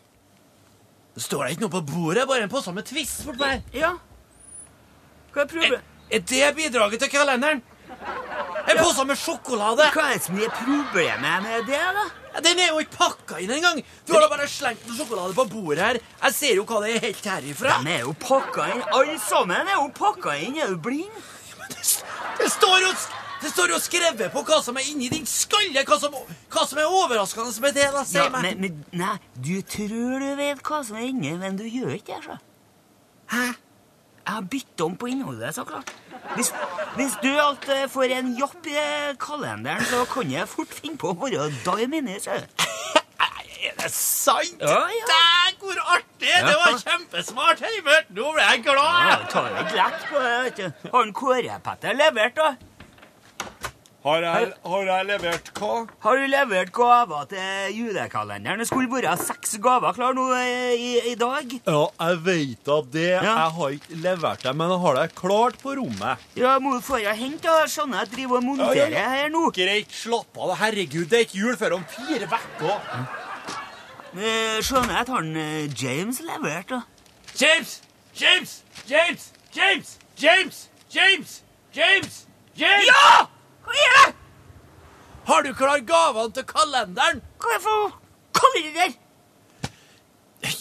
Står 1.17 1.47
da 1.47 1.49
ikke 1.49 1.65
noe 1.65 1.73
på 1.73 1.81
bordet? 1.87 2.27
Bare 2.29 2.45
en 2.45 2.51
pose 2.53 2.73
med 2.77 2.85
Twist 2.85 3.25
bort 3.25 3.41
der. 3.41 3.63
Ja. 3.73 3.95
Hva 5.33 5.41
er 5.41 5.47
Er, 5.47 5.49
problemet? 5.55 5.81
er 6.11 6.19
det 6.29 6.53
bidraget 6.59 7.01
til 7.01 7.09
kalenderen? 7.09 7.63
En 8.83 8.89
pose 8.89 9.05
med 9.07 9.15
sjokolade? 9.19 9.85
Hva 9.95 10.09
er 10.11 10.17
det 10.19 10.25
som 10.25 10.39
er 10.43 10.51
problemet 10.57 11.43
med 11.45 11.65
det, 11.69 11.79
da? 11.95 12.03
Ja, 12.33 12.41
Den 12.43 12.59
er 12.59 12.71
jo 12.73 12.81
ikke 12.83 12.97
pakka 12.97 13.39
inn 13.39 13.51
engang! 13.55 13.79
Du 14.05 14.11
har 14.13 14.25
da 14.25 14.29
bare 14.31 14.47
slengt 14.51 14.83
noe 14.89 14.97
sjokolade 14.97 15.35
på 15.37 15.45
bordet 15.53 15.83
her. 15.85 15.99
Jeg 16.25 16.35
ser 16.35 16.55
jo 16.59 16.65
hva 16.67 16.81
det 16.83 16.95
er 16.97 17.05
helt 17.07 17.29
herifra. 17.31 17.77
De 17.85 17.93
er 17.93 18.03
jo 18.03 18.13
pakka 18.19 18.67
inn. 18.73 18.83
Alle 18.91 19.15
sammen 19.23 19.69
er 19.71 19.77
jo 19.77 19.87
pakka 19.95 20.35
inn. 20.43 20.57
Er 20.59 20.73
du 20.73 20.81
blind? 20.83 21.15
Det, 21.69 22.03
Det 22.41 22.49
står 22.51 22.79
jo, 22.83 22.91
det 23.43 23.51
står 23.53 23.71
jo 23.71 23.79
skrevet 23.79 24.33
på 24.33 24.43
hva 24.49 24.59
som 24.65 24.75
er 24.77 24.89
inni 24.91 25.07
din 25.13 25.25
skalle, 25.29 25.85
hva 25.87 25.99
som, 26.01 26.15
hva 26.51 26.67
som 26.67 26.81
er 26.83 26.91
overraskende 26.91 27.53
med 27.63 27.77
det. 27.79 27.87
da, 27.93 28.03
si 28.03 28.17
Ja, 28.19 28.27
meg. 28.33 28.49
men, 28.49 28.61
men, 28.67 28.85
nei, 28.99 29.15
du 29.37 29.61
tror 29.61 30.19
du 30.19 30.31
vet 30.41 30.59
hva 30.59 30.83
som 30.83 30.97
er 30.99 31.07
inni, 31.07 31.37
men 31.39 31.55
du 31.55 31.63
gjør 31.63 31.95
ikke 32.01 32.19
det. 32.27 32.39
Hæ? 33.31 33.45
Jeg 34.23 34.33
har 34.37 34.45
byttet 34.47 34.81
om 34.85 34.93
på 34.95 35.09
innholdet, 35.11 35.55
så 35.55 35.65
klart. 35.67 35.89
Hvis, 36.35 36.53
hvis 36.95 37.15
du 37.23 37.29
alt 37.43 37.65
eh, 37.69 37.83
får 37.91 38.13
en 38.17 38.29
jobb 38.39 38.67
i 38.71 38.77
kalenderen, 39.19 39.83
så 39.89 40.05
kan 40.13 40.31
jeg 40.31 40.47
fort 40.47 40.71
finne 40.73 40.97
på 40.97 41.11
å 41.11 41.17
være 41.19 41.49
dime 41.65 41.99
inni, 41.99 42.15
så. 42.23 42.37
Er 43.63 43.75
det 43.79 43.89
sant? 43.95 44.59
Ja, 44.59 44.79
ja. 44.91 45.05
Dæg, 45.07 45.59
hvor 45.61 45.77
artig! 45.95 46.31
Det 46.47 46.55
var 46.59 46.73
kjempesmart, 46.81 47.61
Heimert. 47.63 48.09
Nå 48.15 48.31
ble 48.35 48.43
jeg 48.43 48.63
glad. 48.65 49.07
Ja, 49.07 49.17
ta 49.31 49.43
litt 49.47 49.75
lett 49.77 50.03
på 50.09 50.23
det, 50.23 50.33
vet 50.47 50.59
du. 50.59 50.89
Har 50.95 51.11
Kåre-Petter 51.19 51.95
levert, 51.95 52.35
da? 52.39 52.49
Har 54.03 54.19
jeg, 54.19 54.47
har 54.67 54.81
jeg 54.83 55.05
levert 55.07 55.49
hva? 55.55 55.67
Har 56.03 56.17
du 56.19 56.23
levert 56.27 56.71
gaver 56.75 57.27
til 57.31 57.75
julekalenderen? 57.77 58.59
Det 58.59 58.67
skulle 58.67 58.89
være 58.91 59.13
seks 59.21 59.53
gaver 59.63 59.95
klar 59.95 60.11
nå 60.17 60.25
eh, 60.35 60.73
i, 60.75 60.89
i 61.13 61.15
dag. 61.15 61.53
Ja, 61.63 61.85
jeg 62.01 62.17
vet 62.25 62.65
da 62.67 62.79
det. 62.97 63.05
Ja. 63.13 63.21
Jeg 63.23 63.53
har 63.55 63.77
ikke 63.77 63.99
levert 64.03 64.43
det, 64.43 64.53
men 64.59 64.73
jeg 64.75 64.81
har 64.83 64.99
det 64.99 65.05
klart 65.15 65.55
på 65.63 65.77
rommet. 65.79 66.25
Ja, 66.35 66.57
må 66.59 66.73
du 66.75 66.83
få 66.83 66.99
deg 66.99 67.15
hente, 67.15 67.47
da. 67.47 67.63
Skjønner 67.71 68.03
jeg 68.03 68.11
driver 68.17 68.41
og 68.41 68.47
monterer 68.49 68.91
Ja, 68.91 69.05
her 69.15 69.31
nå. 69.31 69.45
Greit, 69.55 69.95
slapp 69.95 70.35
av. 70.35 70.51
Herregud, 70.59 71.07
det 71.07 71.21
er 71.21 71.27
ikke 71.29 71.39
jul 71.39 71.55
før 71.63 71.77
om 71.79 71.85
fire 71.95 72.27
uker. 72.27 73.07
Eh, 74.19 74.59
Skjønner 74.67 74.97
jeg 74.97 75.05
at 75.05 75.13
han 75.15 75.31
eh, 75.39 75.69
James 75.79 76.19
leverte, 76.27 76.81
da. 76.81 76.83
James! 77.39 77.77
James! 78.19 78.57
James! 78.91 79.29
James! 79.55 79.95
James! 80.19 80.59
James! 80.91 81.37
James! 81.71 82.19
James! 82.59 82.91
Ja! 82.91 83.31
Hva 83.63 83.77
er 83.85 83.95
det? 83.97 84.15
Har 85.27 85.43
du 85.45 85.53
klar 85.55 85.79
gavene 85.87 86.33
til 86.35 86.45
kalenderen? 86.49 87.21
Hva 87.39 87.53
er 87.53 87.57
det 87.59 87.63
for 87.63 87.95
kalender? 88.39 88.99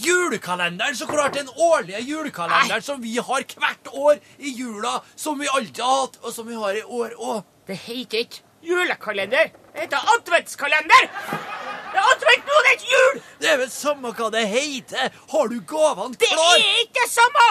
Julekalenderen, 0.02 0.94
så 0.96 1.06
klart 1.10 1.34
den 1.34 1.48
årlige 1.48 1.98
julekalenderen 2.06 2.82
som 2.82 3.00
vi 3.02 3.16
har 3.16 3.42
hvert 3.58 3.88
år 3.90 4.20
i 4.38 4.52
jula, 4.54 5.00
som 5.16 5.40
vi 5.40 5.48
alltid 5.50 5.82
har 5.82 6.04
hatt, 6.04 6.20
og 6.22 6.34
som 6.34 6.46
vi 6.46 6.54
har 6.54 6.78
i 6.78 6.84
år 6.86 7.16
òg. 7.18 7.42
Det 7.66 7.78
heter 7.82 8.22
ikke 8.22 8.42
julekalender. 8.62 9.50
Det 9.72 9.80
heter 9.86 10.14
adventskalender. 10.14 11.10
Det 11.92 11.98
er 11.98 12.08
advent 12.14 12.46
nå, 12.46 12.60
det 12.62 12.70
er 12.70 12.78
ikke 12.78 12.92
jul! 12.94 13.20
Det 13.42 13.50
er 13.50 13.58
vel 13.60 13.70
samme 13.74 14.14
hva 14.16 14.30
det 14.32 14.46
heter. 14.48 15.10
Har 15.34 15.50
du 15.50 15.58
gavene 15.74 16.16
Det 16.16 16.30
er 16.30 16.64
ikke 16.84 17.02
det 17.02 17.10
samme! 17.10 17.48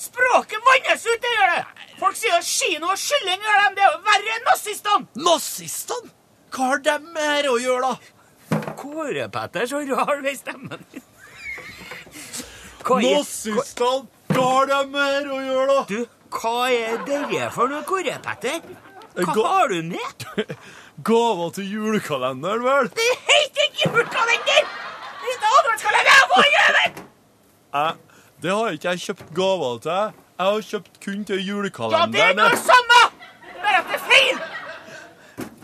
Språket 0.00 0.62
vannes 0.64 1.02
ut, 1.06 1.20
det 1.20 1.32
gjør 1.34 1.50
det. 1.54 1.64
Folk 2.00 2.16
sier 2.16 2.40
kino 2.46 2.88
og 2.94 3.00
kylling 3.00 3.42
gjør 3.44 3.58
dem. 3.64 3.74
Det 3.76 3.84
er 3.84 3.90
jo 3.92 3.98
verre 4.06 4.36
enn 4.38 4.46
nazistene. 4.48 5.06
Nazistene? 5.26 6.12
Hva 6.50 6.70
har 6.72 6.80
de 6.86 6.94
med 7.04 7.26
her 7.30 7.48
å 7.52 7.58
gjøre, 7.60 7.90
da? 7.92 8.62
Kåre-Petter, 8.80 9.68
så 9.70 9.82
rar 9.90 10.22
ved 10.24 10.38
stemmen. 10.40 10.86
din. 10.94 11.04
Nazistene? 12.88 14.08
Hva 14.30 14.46
har 14.54 14.70
de 14.70 14.78
med 14.94 15.04
her 15.14 15.28
å 15.30 15.40
gjøre, 15.44 15.76
da? 15.76 15.84
du, 15.90 16.00
hva 16.40 16.54
er 16.72 17.00
dere 17.06 17.50
for 17.54 17.70
noe, 17.70 17.84
Kåre-Petter? 17.86 18.60
Hva 19.20 19.34
Gå- 19.36 19.44
har 19.46 19.68
du 19.74 19.80
med? 19.92 20.26
Gaver 21.10 21.52
til 21.56 21.68
julekalenderen, 21.74 22.64
vel? 22.64 22.88
Det 22.96 23.08
heter 23.28 23.66
ikke 23.68 23.88
julekalender! 23.90 24.68
Det 25.20 25.32
heter 25.34 25.58
adventskalender! 25.60 26.22
Hva 26.32 26.44
gjør 26.54 26.78
vi? 26.78 26.90
Det 28.40 28.52
har 28.52 28.72
ikke 28.72 28.88
jeg 28.94 29.02
kjøpt 29.04 29.32
gaver 29.36 29.80
til. 29.84 30.12
Jeg 30.40 30.46
har 30.48 30.62
kjøpt 30.70 30.94
kun 31.04 31.24
til 31.28 31.42
julekalenderen. 31.44 32.14
Ja, 32.16 32.30
det 32.30 32.30
er 32.30 32.38
noe 32.38 32.60
samme! 32.62 33.00
Bare 33.60 33.80
at 33.82 33.90
det 33.90 33.98
er 33.98 34.04
feil! 34.06 34.38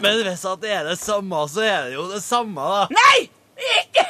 Men 0.05 0.21
hvis 0.27 0.45
at 0.45 0.61
det 0.61 0.73
er 0.77 0.85
det 0.91 0.99
samme, 1.01 1.41
så 1.49 1.65
er 1.65 1.87
det 1.87 1.95
jo 1.95 2.05
det 2.11 2.21
samme, 2.25 2.61
da. 2.61 2.83
Nei! 2.93 3.31
Ikke! 3.79 4.05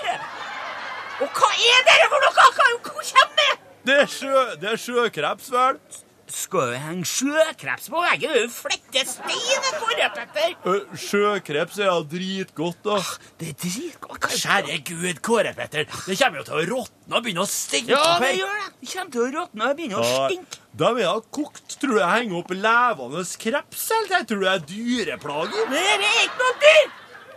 Og 1.22 1.38
hva 1.38 1.52
er 1.55 1.87
dere 1.87 2.09
for 2.11 2.24
noe? 2.26 2.33
Hva, 2.35 2.48
hva 2.57 2.66
kommer 2.83 3.38
det? 3.38 3.52
Det 3.87 4.00
er, 4.02 4.11
sjø, 4.11 4.42
det 4.59 4.72
er 4.72 4.83
sjøkreps, 4.83 5.52
vel? 5.55 5.79
Skal 6.26 6.72
vi 6.72 6.78
henge 6.82 7.06
sjøkreps 7.06 7.86
på 7.92 8.00
veggen? 8.02 8.32
Det 8.32 8.40
er 8.40 8.44
jo 8.46 8.50
flette 8.50 9.02
stein, 9.06 9.66
Kåre-Petter. 9.78 10.56
Sjøkreps 10.98 11.78
er 11.78 11.90
jo 11.92 12.00
dritgodt, 12.10 12.80
da. 12.82 12.96
Det 13.38 13.52
er 13.52 13.58
dritgodt. 13.62 14.26
Kjære 14.34 14.78
Gud, 14.88 15.20
Kåre 15.26 15.52
Petter. 15.54 15.86
Det 15.86 16.16
kommer 16.18 16.42
jo 16.42 16.46
til 16.48 16.58
å 16.58 16.64
råtne 16.72 17.18
og 17.20 17.22
begynne 17.26 17.44
å 17.44 17.50
stinke 17.50 17.94
Ja, 17.94 18.16
det 18.22 18.32
gjør 18.40 18.58
det. 18.58 18.68
Det 18.80 18.90
kommer 18.92 19.14
til 19.14 19.22
å 19.22 19.28
råtne 19.36 19.70
og 19.70 19.78
begynne 19.78 20.00
å 20.00 20.06
Ja, 20.06 20.26
stinke. 20.26 20.60
De 20.76 20.90
er 20.90 21.02
da 21.06 21.14
kokt. 21.38 21.78
Tror 21.80 21.94
du 21.94 22.00
jeg 22.02 22.12
henger 22.16 22.40
opp 22.42 22.54
levende 22.56 23.24
kreps? 23.46 23.86
Eller 23.96 24.18
jeg 24.18 24.30
tror 24.32 24.42
det 24.42 24.52
er 24.52 24.66
dyreplager? 24.72 25.70
Det 25.70 25.84
er 25.94 26.06
ikke 26.24 26.42
noe 26.42 26.58
dyr! 26.66 26.94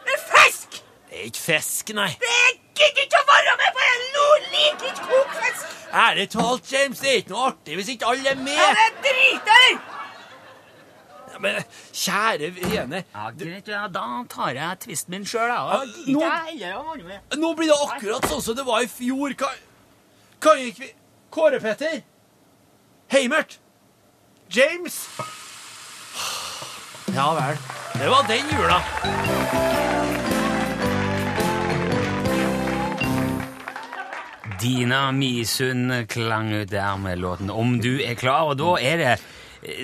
Det 0.07 0.17
er 0.17 0.25
fisk! 0.33 0.81
Det 1.09 1.21
er 1.21 1.29
ikke 1.29 1.45
fisk, 1.45 1.93
nei. 1.97 2.09
Det 2.21 2.41
gidder 2.79 3.05
ikke 3.05 3.21
å 3.21 3.29
være 3.29 3.55
med 3.61 3.77
på 3.77 3.85
en 3.85 4.09
ikke 4.09 4.75
kokfisk! 4.79 4.88
Ærlig 5.93 6.29
talt, 6.29 6.71
James, 6.73 6.99
det 6.99 7.09
er 7.09 7.21
ikke 7.23 7.33
noe 7.33 7.47
artig 7.49 7.77
hvis 7.79 7.89
ikke 7.95 8.09
alle 8.11 8.29
er 8.29 8.35
med. 8.37 8.59
Ja, 8.59 8.67
det 8.75 8.99
driter 9.05 9.63
jeg! 9.63 9.79
Ja, 11.29 11.39
men 11.39 11.57
kjære 11.93 12.51
vene, 12.55 13.03
Ja, 13.13 13.29
greit, 13.39 13.67
ja, 13.67 13.87
da 13.87 14.05
tar 14.29 14.53
jeg 14.57 14.79
tvisten 14.85 15.15
min 15.15 15.25
sjøl, 15.25 15.49
jeg. 15.49 16.05
Med. 17.05 17.41
nå 17.41 17.53
blir 17.57 17.71
det 17.71 17.79
akkurat 17.87 18.29
sånn 18.29 18.41
som 18.41 18.57
det 18.57 18.65
var 18.67 18.85
i 18.85 18.89
fjor. 18.91 19.33
Kan, 19.39 19.57
kan 20.41 20.61
ikke 20.61 20.85
vi 20.85 20.93
Kåre 21.29 21.59
Petter? 21.61 22.01
Heimert? 23.13 23.59
James? 24.49 25.03
Ja 27.13 27.33
vel. 27.37 27.57
Det 27.99 28.09
var 28.09 28.25
den 28.29 28.49
jula. 28.53 29.78
Dina 34.59 35.11
Misund 35.11 36.07
klang 36.11 36.53
ut 36.53 36.69
der 36.71 36.97
med 36.97 37.19
låten 37.19 37.49
'Om 37.49 37.79
du 37.81 38.01
er 38.03 38.15
klar', 38.15 38.49
og 38.49 38.57
da 38.57 38.75
er 38.81 38.97
det 38.97 39.19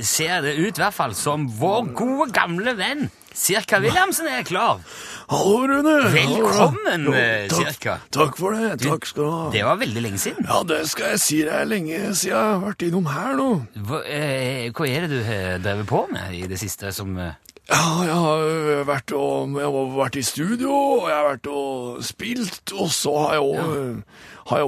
Ser 0.01 0.41
det 0.41 0.55
ut 0.55 0.77
i 0.77 0.81
hvert 0.81 0.93
fall 0.93 1.13
som 1.15 1.49
vår 1.59 1.93
gode, 1.93 2.31
gamle 2.31 2.77
venn 2.77 3.09
Sirka 3.35 3.81
Wilhelmsen 3.83 4.27
er 4.31 4.43
klar. 4.47 4.79
Hallo, 5.27 5.67
Rune. 5.67 5.95
Velkommen, 6.13 7.13
eh, 7.13 7.47
takk, 7.49 7.73
Cirka. 7.73 7.97
Takk 8.09 8.38
for 8.38 8.55
det. 8.55 8.79
Takk 8.79 9.05
skal 9.05 9.23
du 9.23 9.31
ha. 9.31 9.49
Det 9.51 9.63
var 9.65 9.75
veldig 9.75 10.01
lenge 10.01 10.17
siden. 10.17 10.45
Ja, 10.47 10.63
det 10.63 10.88
skal 10.88 11.09
jeg 11.09 11.19
si. 11.19 11.41
Det 11.43 11.51
er 11.51 11.65
lenge 11.65 12.15
siden 12.15 12.31
jeg 12.31 12.39
har 12.39 12.61
vært 12.63 12.88
innom 12.88 13.09
her 13.11 13.35
nå. 13.35 13.49
Hva, 13.75 13.99
eh, 14.07 14.71
hva 14.71 14.88
er 14.88 15.01
det 15.01 15.09
du 15.09 15.23
har 15.27 15.59
drevet 15.59 15.85
på 15.85 16.05
med 16.11 16.31
i 16.33 16.47
det 16.47 16.59
siste 16.59 16.93
som 16.95 17.17
eh, 17.19 17.33
Ja, 17.65 17.86
jeg 18.06 18.17
har 18.21 18.84
vært, 18.86 19.13
og, 19.17 19.56
jeg 19.58 19.69
har 19.73 19.95
vært 19.95 20.19
i 20.19 20.25
studio, 20.25 20.73
og 20.73 21.08
jeg 21.10 21.17
har 21.17 21.30
vært 21.32 21.49
og 21.49 22.04
spilt, 22.06 22.75
og 22.75 22.91
så 22.93 23.15
har 23.23 23.39
jeg 23.39 23.47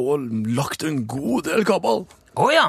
òg 0.02 0.16
ja. 0.18 0.18
lagt 0.58 0.88
en 0.88 1.04
god 1.10 1.46
del 1.52 1.68
kabal. 1.68 2.08
Å 2.38 2.50
ja! 2.54 2.66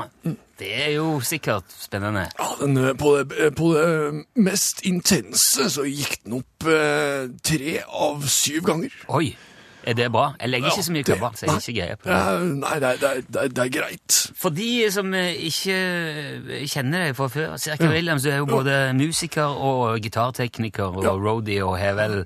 Det 0.59 0.69
er 0.75 0.91
jo 0.97 1.19
sikkert 1.23 1.71
spennende. 1.71 2.25
Ja, 2.35 2.49
den, 2.61 2.79
på, 2.99 3.12
det, 3.21 3.53
på 3.55 3.71
det 3.77 4.25
mest 4.43 4.83
intense 4.88 5.69
så 5.71 5.85
gikk 5.87 6.17
den 6.25 6.41
opp 6.41 6.67
eh, 6.67 7.29
tre 7.47 7.77
av 7.87 8.25
syv 8.33 8.64
ganger. 8.67 8.97
Oi, 9.14 9.31
er 9.88 9.96
det 9.98 10.09
bra? 10.14 10.27
Jeg 10.40 10.51
legger 10.53 10.70
ikke 10.72 10.85
så 10.87 10.92
mye 10.94 11.03
det- 11.09 11.18
så 11.18 11.46
jeg 11.46 11.51
har 11.51 11.61
ikke 11.64 11.77
greie 11.81 11.96
på 11.96 12.09
det. 12.09 12.16
Ja, 12.16 12.38
nei, 12.62 12.74
det, 12.83 12.88
er- 12.88 12.98
det, 13.03 13.11
er- 13.11 13.22
det, 13.48 13.59
er- 13.59 13.64
er 13.64 13.72
greit. 13.79 14.18
For 14.38 14.51
de 14.55 14.68
som 14.94 15.14
eh, 15.14 15.33
ikke 15.48 15.79
eh, 15.79 16.66
kjenner 16.68 17.07
deg 17.09 17.16
fra 17.16 17.29
før, 17.33 17.57
Sirka 17.57 17.88
Williams, 17.88 18.22
du 18.22 18.31
er 18.31 18.37
jo 18.42 18.46
både 18.51 18.77
musiker 18.98 19.48
og 19.48 19.98
gitartekniker 20.05 20.98
og 21.01 21.09
roadie 21.24 21.64
og 21.64 21.79
har 21.81 21.94
vel 21.98 22.20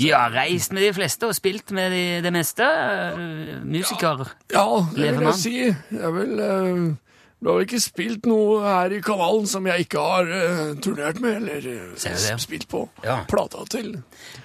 ja, 0.00 0.24
reist 0.32 0.72
med 0.72 0.82
de 0.86 0.92
fleste 0.96 1.28
og 1.28 1.34
spilt 1.36 1.70
med 1.76 1.90
de, 1.92 2.04
det 2.24 2.32
meste. 2.32 2.64
eh, 2.64 3.60
Musiker. 3.64 4.26
Ja, 4.52 4.66
det 4.96 5.12
vil 5.18 5.26
jeg 5.28 5.34
si. 5.40 5.56
Jeg 5.92 6.12
vil 6.16 6.40
uh, 6.40 6.94
Du 7.42 7.48
har 7.50 7.56
vel 7.58 7.64
ikke 7.66 7.80
spilt 7.82 8.26
noe 8.30 8.60
her 8.62 8.92
i 8.94 9.00
kanalen 9.02 9.46
som 9.50 9.66
jeg 9.66 9.84
ikke 9.88 9.98
har 9.98 10.28
uh, 10.30 10.74
turnert 10.80 11.18
med, 11.20 11.42
eller 11.50 12.38
spilt 12.38 12.68
på 12.70 12.84
Ja. 13.04 13.24
plata 13.28 13.64
til. 13.68 13.96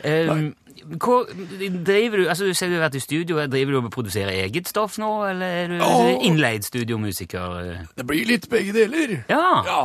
Um, 0.04 0.56
hva, 0.96 1.18
driver 1.84 2.22
du, 2.22 2.24
altså 2.32 2.48
Du 2.48 2.54
sier 2.56 2.70
du 2.72 2.78
har 2.78 2.86
vært 2.88 2.96
i 3.00 3.04
studio. 3.04 3.40
Driver 3.52 3.76
du 3.76 3.80
og 3.82 3.90
produserer 3.92 4.32
eget 4.46 4.70
stoff 4.72 4.98
nå, 5.02 5.10
eller 5.30 5.58
er 5.64 5.74
du 5.74 5.84
oh, 5.84 6.14
innleid 6.26 6.64
studiomusiker? 6.68 7.86
Det 7.98 8.06
blir 8.08 8.28
litt 8.30 8.48
begge 8.52 8.74
deler. 8.76 9.18
Ja, 9.30 9.64
Ja, 9.68 9.82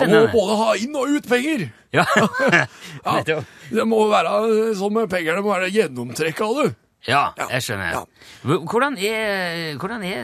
Han 0.00 0.12
må 0.12 0.26
både 0.34 0.58
ha 0.60 0.70
inn 0.80 0.94
og 0.96 1.08
ut 1.16 1.28
penger. 1.28 1.68
Ja. 1.92 2.04
Ja, 3.26 3.40
det 3.72 3.84
må 3.88 4.04
være 4.10 4.74
sånn 4.78 4.94
med 4.94 5.10
penger, 5.12 5.36
det 5.40 5.44
må 5.44 5.52
være 5.56 5.72
gjennomtrekk 5.72 6.40
av 6.44 6.56
det. 6.60 6.70
Ja, 7.08 7.32
jeg 7.50 7.64
skjønner. 7.66 7.96
ja. 7.96 8.02
Hvordan 8.46 8.94
er, 9.02 9.72
hvordan 9.74 10.04
er 10.06 10.20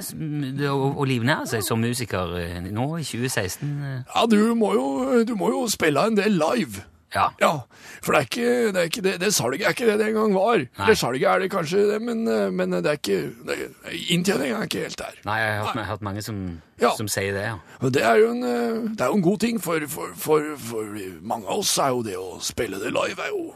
det 0.60 0.68
å, 0.70 0.92
å 0.94 1.06
livnære 1.10 1.48
seg 1.50 1.64
som 1.66 1.80
musiker 1.82 2.36
eh, 2.38 2.60
nå 2.70 2.84
i 3.00 3.02
2016? 3.02 3.72
eh? 3.82 3.96
Ja, 4.14 4.22
du 4.30 4.54
må 4.54 4.70
jo, 4.76 4.86
du 5.26 5.34
må 5.34 5.50
jo 5.50 5.64
spille 5.72 6.04
en 6.06 6.14
del 6.20 6.38
live. 6.38 6.84
Ja. 7.14 7.28
Ja, 7.40 7.50
for 8.04 8.12
det 8.12 8.18
er 8.18 8.26
ikke 8.26 8.48
det, 8.72 8.80
er 8.82 8.88
ikke 8.90 9.02
det, 9.06 9.14
det 9.22 9.30
salget 9.34 9.64
er 9.64 9.72
ikke 9.72 9.86
det 9.88 9.98
det 10.00 10.08
en 10.10 10.18
gang 10.18 10.34
var. 10.36 10.64
Det 10.86 10.96
salget 11.00 11.24
er 11.30 11.38
det 11.40 11.50
kanskje 11.52 11.84
det, 11.92 12.00
men, 12.04 12.26
eh, 12.28 12.50
men 12.52 12.72
det 12.76 12.84
er 12.86 12.98
ikke 12.98 13.20
det 13.48 13.54
er, 13.56 14.42
er 14.44 14.66
ikke 14.68 14.82
helt 14.84 14.98
der. 14.98 15.14
Nei, 15.24 15.38
jeg 15.40 15.54
har 15.54 15.62
hørt, 15.64 15.74
jeg 15.74 15.84
har 15.84 15.90
hørt 15.94 16.02
mange 16.02 16.22
som, 16.22 16.42
Ja. 16.80 16.90
som 16.96 17.08
sier 17.08 17.32
det, 17.34 17.46
ja. 17.48 17.54
Og 17.80 17.94
det 17.94 18.02
er 18.04 18.20
jo 18.20 18.30
en, 18.34 18.42
eh, 18.44 18.90
det 18.92 19.00
er 19.00 19.06
jo 19.06 19.14
en 19.22 19.22
god 19.24 19.38
ting, 19.38 19.62
for, 19.62 19.80
for, 19.88 20.12
for, 20.16 20.52
for 20.58 21.00
mange 21.22 21.48
av 21.48 21.58
oss 21.64 21.78
er 21.78 21.88
jo 21.96 22.04
det 22.06 22.18
å 22.20 22.36
spille 22.44 22.78
det 22.82 22.92
live 22.92 23.24
er 23.24 23.32
jo 23.32 23.48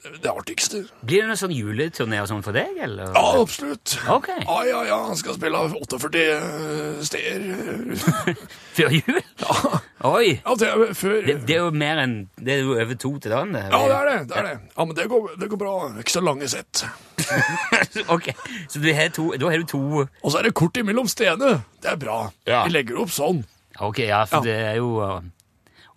det 0.00 0.30
artigste. 0.30 0.84
Blir 1.04 1.22
det 1.22 1.28
noen 1.28 1.38
sånn 1.38 1.52
juleturné 1.52 2.22
og 2.22 2.28
sånn 2.30 2.42
for 2.44 2.56
deg, 2.56 2.78
eller? 2.80 3.10
Ja, 3.12 3.24
absolutt. 3.42 3.98
Ok. 4.08 4.30
Ja, 4.32 4.56
ja, 4.64 4.80
ja, 4.88 4.98
han 5.10 5.18
skal 5.20 5.36
spille 5.36 5.60
48 5.60 6.22
eh, 6.22 7.02
steder. 7.04 8.34
Før 8.76 8.96
jul? 8.96 9.20
Ja, 9.42 9.80
Oi! 10.08 10.38
ja 10.38 10.54
det 10.56 10.68
er 10.70 10.94
før 10.96 11.18
Det, 11.26 11.34
det 11.44 11.56
er 11.58 11.58
jo 11.66 11.72
mer 11.76 11.98
enn 12.00 12.14
Det 12.40 12.54
er 12.54 12.62
jo 12.62 12.76
over 12.78 12.96
to 12.96 13.10
til 13.20 13.34
dagen, 13.34 13.52
det. 13.52 13.66
Ja, 13.68 13.80
det 13.84 13.96
er 13.98 14.08
det. 14.08 14.18
det 14.30 14.38
er 14.40 14.46
det. 14.46 14.54
Ja, 14.72 14.84
Men 14.84 14.96
det 14.96 15.08
går, 15.12 15.26
det 15.40 15.48
går 15.52 15.60
bra. 15.60 15.74
Ikke 16.00 16.14
så 16.14 16.22
lange 16.24 16.48
sett. 16.48 16.84
ok, 18.14 18.30
så 18.72 18.80
du 18.80 18.88
har 18.96 19.12
to, 19.12 19.26
da 19.36 19.50
har 19.52 19.60
du 19.60 19.68
to 19.68 19.82
Og 20.06 20.30
så 20.32 20.38
er 20.40 20.48
det 20.48 20.54
kort 20.56 20.80
imellom 20.80 21.08
stedene. 21.10 21.60
Det 21.82 21.92
er 21.92 22.00
bra. 22.00 22.22
Ja. 22.48 22.62
Vi 22.64 22.72
legger 22.72 23.02
opp 23.04 23.12
sånn. 23.12 23.44
Ok, 23.80 24.00
ja, 24.08 24.24
for 24.28 24.44
det 24.44 24.56
er 24.56 24.80
jo 24.80 24.96
uh, 25.04 25.20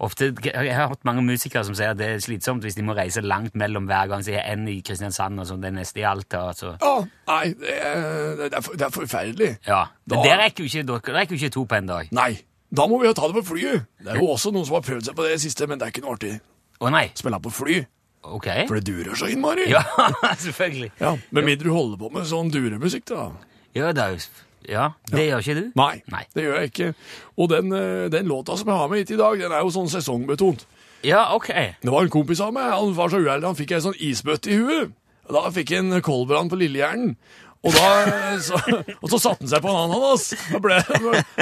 ofte 0.04 0.30
Jeg 0.46 0.76
har 0.76 0.89
hørt 0.92 1.04
mange 1.08 1.24
musikere 1.26 1.63
som 1.68 1.76
sier 1.78 1.94
at 1.94 2.00
det 2.00 2.08
er 2.16 2.22
slitsomt 2.24 2.63
hvis 2.66 2.76
de 2.78 2.84
må 2.86 2.96
reise 2.98 3.22
langt 3.24 3.56
mellom 3.60 3.86
hver 3.89 4.08
gang. 4.12 4.24
Så 4.26 4.34
jeg 4.36 4.42
er 4.44 4.54
en 4.58 4.68
i 4.72 4.78
Kristiansand 4.86 5.39
og 5.42 5.48
sånn, 5.50 5.62
den 5.63 5.78
neste 5.80 6.02
i 6.04 6.06
Alta. 6.08 6.44
Altså. 6.52 6.74
Ja, 6.82 6.94
nei, 7.32 7.54
det 7.60 7.76
er, 7.80 8.00
det 8.44 8.50
er, 8.52 8.62
for, 8.66 8.78
det 8.80 8.88
er 8.88 8.94
forferdelig. 8.96 9.52
Ja, 9.68 9.84
Men 10.12 10.24
det 10.28 10.36
rekker 10.44 10.66
jo 10.68 10.84
ikke, 10.84 11.16
rekker 11.18 11.39
ikke 11.39 11.52
to 11.58 11.66
på 11.70 11.80
en 11.80 11.89
dag. 11.89 12.12
Nei, 12.16 12.32
da 12.74 12.88
må 12.89 13.00
vi 13.02 13.10
jo 13.10 13.16
ta 13.18 13.28
det 13.30 13.38
på 13.42 13.46
flyet. 13.54 13.86
Det 14.04 14.13
er 14.16 14.22
jo 14.22 14.30
også 14.34 14.54
noen 14.54 14.66
som 14.70 14.80
har 14.80 14.86
prøvd 14.86 15.10
seg 15.10 15.18
på 15.18 15.28
det 15.28 15.39
siste, 15.44 15.68
men 15.70 15.80
det 15.82 15.88
er 15.88 15.94
ikke 15.96 16.06
noe 16.06 16.16
artig. 16.18 16.36
Å 16.84 16.89
nei. 16.94 17.06
Spille 17.16 17.39
på 17.44 17.52
fly, 17.54 17.82
Ok. 18.24 18.48
for 18.70 18.80
det 18.80 18.86
durer 18.88 19.16
så 19.20 19.28
innmari. 19.32 19.68
Ja, 19.72 19.84
selvfølgelig. 20.46 20.92
Ja, 21.00 21.13
Med 21.36 21.46
mindre 21.50 21.70
du 21.70 21.74
holder 21.76 22.00
på 22.02 22.10
med 22.16 22.26
sånn 22.30 22.50
duremusikk, 22.54 23.06
da. 23.12 23.30
Ja, 23.76 23.92
det 23.96 24.04
er 24.04 24.16
jo 24.16 24.24
Ja, 24.69 24.91
det 25.12 25.28
gjør 25.28 25.43
ikke 25.43 25.56
du? 25.60 25.65
Nei, 25.80 25.93
Nei. 26.12 26.23
det 26.36 26.45
gjør 26.45 26.60
jeg 26.62 26.71
ikke. 26.71 26.89
Og 27.38 27.49
den, 27.52 27.73
eh, 27.76 28.08
den 28.13 28.30
låta 28.32 28.58
som 28.60 28.69
jeg 28.71 28.80
har 28.80 28.89
med 28.91 29.04
hit 29.04 29.13
i 29.15 29.19
dag, 29.19 29.39
den 29.39 29.52
er 29.52 29.63
jo 29.65 29.73
sånn 29.76 29.91
sesongbetont. 29.91 30.65
Ja, 31.04 31.26
ok. 31.36 31.49
Det 31.84 31.91
var 31.91 32.06
en 32.06 32.13
kompis 32.13 32.39
av 32.43 32.54
meg, 32.56 32.69
han 32.71 32.93
var 32.95 33.12
så 33.12 33.19
uheldig, 33.19 33.49
han 33.49 33.60
fikk 33.60 33.76
ei 33.76 33.82
sånn 33.84 33.97
isbøtte 33.99 34.52
i 34.54 34.60
huet. 34.62 34.93
Da 35.32 35.47
fikk 35.56 35.71
han 35.76 35.91
koldbrann 36.04 36.52
på 36.52 36.60
lillehjernen. 36.60 37.15
Og, 37.63 37.71
da, 37.71 38.39
så, 38.43 38.58
og 38.99 39.08
så 39.12 39.19
satte 39.23 39.45
han 39.45 39.52
seg 39.54 39.63
på 39.63 39.71
en 39.71 39.78
ananas, 39.86 40.26
og, 40.52 40.60
ble, 40.65 40.82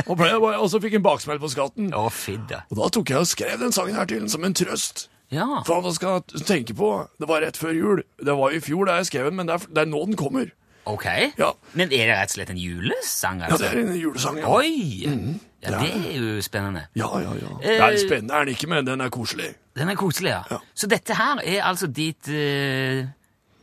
og, 0.06 0.12
ble, 0.20 0.30
og 0.52 0.68
så 0.70 0.82
fikk 0.84 1.00
han 1.00 1.06
baksmell 1.06 1.42
på 1.42 1.50
skatten. 1.50 1.90
Å. 1.98 2.04
Og 2.12 2.78
da 2.78 2.90
tok 2.94 3.10
jeg 3.14 3.24
og 3.24 3.30
skrev 3.30 3.58
den 3.62 3.74
sangen 3.74 3.98
her 3.98 4.10
til 4.10 4.22
ham 4.22 4.30
som 4.30 4.46
en 4.46 4.58
trøst. 4.58 5.08
Ja. 5.34 5.48
For 5.66 5.82
han 5.82 5.96
skal 5.96 6.22
tenke 6.46 6.76
på, 6.78 6.92
det 7.18 7.30
var 7.30 7.42
rett 7.42 7.58
før 7.58 7.74
jul. 7.74 8.04
Det 8.22 8.36
var 8.38 8.54
i 8.54 8.62
fjor 8.62 8.90
da 8.90 9.00
jeg 9.00 9.10
skrev 9.10 9.32
den, 9.32 9.40
men 9.40 9.50
det 9.50 9.58
er, 9.58 9.68
det 9.72 9.86
er 9.86 9.90
nå 9.90 10.04
den 10.12 10.20
kommer. 10.20 10.52
Ok. 10.90 11.06
Ja. 11.38 11.52
Men 11.78 11.92
er 11.94 12.08
det 12.10 12.16
rett 12.18 12.32
og 12.32 12.36
slett 12.40 12.50
en 12.54 12.58
julesang, 12.62 13.40
Ja, 13.44 13.52
altså? 13.52 13.70
det 13.70 13.72
er 13.72 13.88
en 13.88 14.00
julesang, 14.02 14.38
ja. 14.42 14.50
Oi! 14.50 15.38
Ja, 15.62 15.76
det 15.78 15.92
er 15.94 16.16
jo 16.18 16.42
spennende. 16.42 16.88
Ja, 16.98 17.08
ja, 17.22 17.34
ja. 17.38 17.50
Eh, 17.62 17.76
Det 17.78 17.86
er 17.86 17.98
spennende 18.02 18.34
er 18.34 18.46
den 18.48 18.56
ikke, 18.56 18.68
men 18.72 18.86
den 18.88 19.02
er 19.06 19.10
koselig. 19.14 19.52
Den 19.78 19.90
er 19.94 19.96
koselig, 20.00 20.32
ja. 20.34 20.42
Ja. 20.50 20.58
Så 20.74 20.88
dette 20.90 21.14
her 21.16 21.38
er 21.46 21.62
altså 21.70 21.86
ditt 21.88 22.28
uh, 22.34 23.06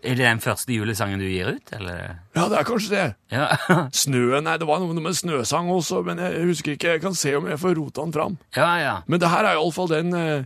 Er 0.07 0.15
det 0.15 0.23
den 0.23 0.39
første 0.41 0.73
julesangen 0.73 1.19
du 1.19 1.27
gir 1.27 1.51
ut, 1.57 1.73
eller? 1.75 2.21
Ja, 2.39 2.45
det 2.49 2.59
er 2.61 2.69
kanskje 2.69 2.91
det. 2.95 3.07
Ja. 3.35 3.49
Snøen, 3.93 4.45
nei, 4.47 4.55
det 4.63 4.69
var 4.71 4.79
noe 4.79 4.95
med 4.95 5.17
snøsang 5.19 5.69
også, 5.75 6.05
men 6.07 6.23
jeg 6.23 6.47
husker 6.47 6.77
ikke, 6.77 6.93
jeg 6.95 7.03
kan 7.03 7.19
se 7.19 7.35
om 7.37 7.49
jeg 7.51 7.59
får 7.59 7.75
rota 7.81 8.05
den 8.07 8.15
fram. 8.15 8.39
ja, 8.55 8.71
ja. 8.79 8.95
Men 9.09 9.19
det 9.21 9.29
her 9.35 9.45
er 9.51 9.59
iallfall 9.59 9.91
den 9.91 10.15
uh, 10.15 10.45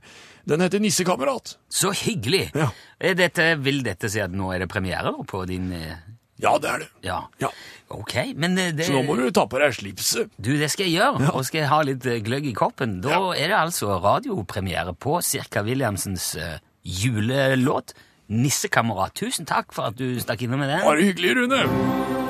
Den 0.49 0.65
heter 0.65 0.81
Nissekamerat. 0.83 1.59
Så 1.71 1.93
hyggelig! 1.93 2.49
Ja. 2.57 2.71
Dette, 3.15 3.45
vil 3.63 3.85
dette 3.85 4.09
si 4.11 4.19
at 4.25 4.33
nå 4.33 4.49
er 4.57 4.65
det 4.65 4.71
premiere 4.73 5.13
på 5.29 5.45
din 5.47 5.69
eh, 5.77 6.01
Ja, 6.43 6.57
det 6.59 6.71
er 6.71 6.79
det. 6.83 6.89
Ja. 7.07 7.21
Ja. 7.41 7.49
Ok, 7.93 8.15
men 8.35 8.57
eh, 8.59 8.71
det 8.75 8.87
Så 8.89 8.95
nå 8.97 9.03
må 9.07 9.17
du 9.21 9.29
ta 9.31 9.45
på 9.47 9.61
deg 9.63 9.75
slipset. 9.77 10.31
Du, 10.41 10.51
det 10.59 10.71
skal 10.73 10.89
jeg 10.89 10.97
gjøre, 11.01 11.31
og 11.37 11.45
skal 11.47 11.61
jeg 11.63 11.69
ha 11.71 11.81
litt 11.87 12.07
eh, 12.09 12.19
gløgg 12.25 12.47
i 12.51 12.55
koppen. 12.57 13.01
Da 13.05 13.11
Ja. 13.15 13.21
er 13.37 13.53
det 13.53 13.59
altså 13.59 13.99
radiopremiere 14.03 14.95
på 14.99 15.21
Cirka 15.23 15.63
Williamsens 15.63 16.35
eh, 16.37 16.59
julelåt 16.85 17.93
'Nissekamerat'. 18.31 19.13
Tusen 19.15 19.45
takk 19.47 19.73
for 19.77 19.91
at 19.93 19.97
du 19.99 20.17
stakk 20.21 20.43
innom 20.43 20.59
med 20.65 20.71
den. 20.73 20.81
Bare 20.87 21.03
hyggelig, 21.05 21.37
Rune. 21.37 22.22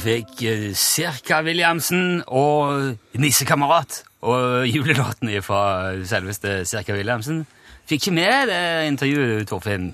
Fikk 0.00 0.42
eh, 0.48 0.68
Cirka 0.76 1.42
Williamsen 1.44 2.22
og 2.26 2.96
Nissekamerat 3.20 4.02
og 4.24 4.68
julelåten 4.68 5.32
fra 5.44 5.92
selveste 6.08 6.62
Cirka 6.68 6.96
Williamsen. 6.96 7.42
Fikk 7.88 8.06
ikke 8.06 8.14
med 8.16 8.50
det 8.50 8.62
intervjuet, 8.88 9.48
Torfinn. 9.50 9.90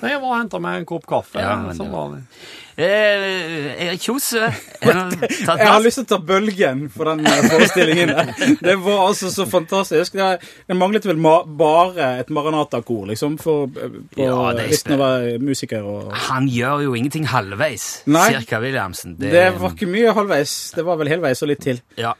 Nei, 0.00 0.14
jeg 0.14 0.20
var 0.22 0.32
og 0.32 0.38
henta 0.38 0.60
meg 0.62 0.80
en 0.80 0.88
kopp 0.88 1.06
kaffe. 1.08 1.40
Ja, 1.42 1.56
men 1.60 1.76
som 1.76 1.86
det 1.86 1.92
var- 1.92 2.08
vanlig. 2.08 2.24
Eh, 2.80 3.86
Erik 3.86 4.00
Kjos, 4.00 4.32
eh, 4.32 4.54
Jeg 4.86 5.66
har 5.68 5.82
lyst 5.84 5.98
til 6.00 6.06
å 6.06 6.08
ta 6.14 6.18
bølgen 6.24 6.86
for 6.92 7.10
den 7.10 7.26
eh, 7.28 7.42
forestillingen. 7.50 8.12
Det 8.66 8.76
var 8.80 9.02
altså 9.08 9.28
så 9.34 9.44
fantastisk. 9.50 10.16
Det, 10.16 10.28
det 10.70 10.76
manglet 10.78 11.04
vel 11.04 11.20
ma 11.20 11.42
bare 11.44 12.06
et 12.22 12.30
Maranata-kor, 12.32 13.10
liksom, 13.10 13.36
for, 13.42 13.68
på 13.68 13.90
Ja, 14.16 14.38
det 14.56 14.64
er 14.64 14.72
listen 14.72 14.96
å 14.96 15.00
være 15.02 15.34
musiker. 15.44 15.84
Og... 15.84 16.14
Han 16.30 16.48
gjør 16.48 16.86
jo 16.86 16.96
ingenting 16.96 17.28
halvveis, 17.28 17.90
Nei. 18.08 18.30
Cirka 18.38 18.62
Williamsen. 18.64 19.18
Det 19.20 19.50
var 19.58 19.76
ikke 19.76 19.90
mye 19.90 20.16
halvveis. 20.16 20.56
Det 20.76 20.86
var 20.86 21.00
vel 21.02 21.12
helveis 21.12 21.44
og 21.44 21.52
litt 21.52 21.64
til. 21.66 21.84
Ja. 22.00 22.14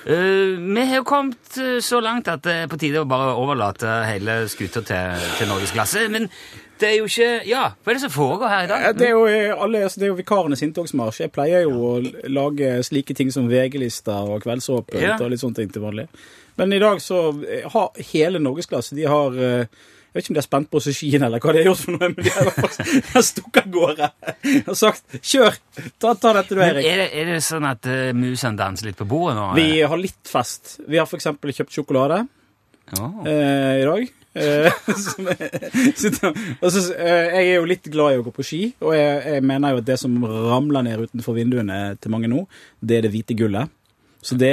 Uh, 0.00 0.56
vi 0.56 0.80
har 0.80 1.02
jo 1.02 1.04
kommet 1.04 1.60
så 1.84 2.00
langt 2.00 2.30
at 2.32 2.40
det 2.46 2.56
er 2.62 2.72
på 2.72 2.80
tide 2.80 3.02
å 3.02 3.08
bare 3.08 3.34
overlate 3.36 3.98
hele 4.08 4.40
skuta 4.48 4.80
til, 4.80 5.28
til 5.36 5.52
norgesklasse. 5.52 6.08
Men 6.08 6.30
det 6.80 6.88
er 6.88 6.96
jo 6.98 7.06
ikke 7.10 7.28
Ja, 7.48 7.62
hva 7.76 7.92
er 7.92 7.98
det 7.98 8.02
som 8.04 8.12
foregår 8.14 8.50
her 8.52 8.64
i 8.64 8.70
dag? 8.70 8.88
Det 8.98 9.06
er 9.08 9.14
jo, 9.14 9.22
eh, 9.28 9.52
alle, 9.52 9.84
altså, 9.86 10.00
det 10.00 10.08
er 10.08 10.12
jo 10.12 10.18
vikarenes 10.18 10.62
inntogsmarsj. 10.66 11.22
Jeg 11.26 11.32
pleier 11.34 11.64
jo 11.66 11.76
å 11.90 11.94
lage 12.32 12.72
slike 12.86 13.16
ting 13.16 13.32
som 13.34 13.48
VG-lister 13.50 14.34
og 14.34 14.42
Kveldsåpent 14.44 15.00
Ja. 15.00 15.16
og 15.20 15.30
litt 15.32 15.42
sånne 15.42 15.60
ting 15.60 15.72
til 15.72 15.84
vanlig. 15.84 16.08
Men 16.56 16.72
i 16.72 16.82
dag 16.82 17.00
så 17.00 17.30
eh, 17.46 17.64
har 17.72 17.90
hele 18.12 18.40
norgesklasse 18.42 18.96
De 18.98 19.06
har 19.08 19.36
eh, 19.38 19.64
Jeg 20.10 20.12
vet 20.12 20.24
ikke 20.24 20.32
om 20.32 20.36
de 20.36 20.42
er 20.42 20.48
spent 20.48 20.70
på 20.72 20.80
skien 20.82 21.22
eller 21.22 21.40
hva 21.40 21.52
de 21.54 21.62
har 21.62 21.68
gjort 21.70 21.84
for 21.84 21.94
noe, 21.94 22.08
men 22.10 22.24
de 22.26 22.32
har 22.34 22.42
i 22.42 22.50
hvert 22.50 22.78
fall 23.14 23.26
stukket 23.30 23.60
av 23.62 23.70
gårde 23.76 24.08
og 24.66 24.76
sagt 24.76 25.20
'kjør', 25.20 25.58
ta, 26.02 26.14
ta 26.18 26.32
dette 26.40 26.56
du, 26.56 26.60
Erik. 26.64 26.84
er, 26.84 27.04
det, 27.04 27.08
er 27.14 27.30
det 27.30 27.42
sånn 27.46 27.68
at 27.68 27.86
uh, 27.86 28.10
musene 28.18 28.58
danser 28.58 28.90
litt 28.90 28.98
på 28.98 29.06
bordet 29.06 29.36
nå? 29.38 29.44
Vi 29.54 29.84
har 29.86 30.00
litt 30.00 30.26
fest. 30.26 30.80
Vi 30.88 30.98
har 30.98 31.06
f.eks. 31.06 31.30
kjøpt 31.30 31.76
sjokolade 31.78 32.24
oh. 32.98 33.22
uh, 33.22 33.76
i 33.78 33.86
dag. 33.86 34.10
Eh, 34.34 34.70
som 35.04 35.26
jeg, 35.26 35.50
og 36.62 36.70
så, 36.70 36.84
eh, 36.94 37.26
jeg 37.34 37.48
er 37.48 37.56
jo 37.56 37.66
litt 37.66 37.88
glad 37.90 38.14
i 38.14 38.20
å 38.20 38.24
gå 38.26 38.32
på 38.36 38.46
ski, 38.46 38.60
og 38.78 38.94
jeg, 38.94 39.16
jeg 39.26 39.42
mener 39.42 39.74
jo 39.74 39.80
at 39.82 39.88
det 39.88 39.98
som 39.98 40.12
ramler 40.22 40.86
ned 40.86 41.02
utenfor 41.08 41.34
vinduene 41.34 41.78
til 41.98 42.14
mange 42.14 42.30
nå, 42.30 42.44
det 42.78 43.00
er 43.00 43.02
det 43.08 43.14
hvite 43.16 43.34
gullet. 43.38 43.66
Så 44.22 44.36
det 44.36 44.52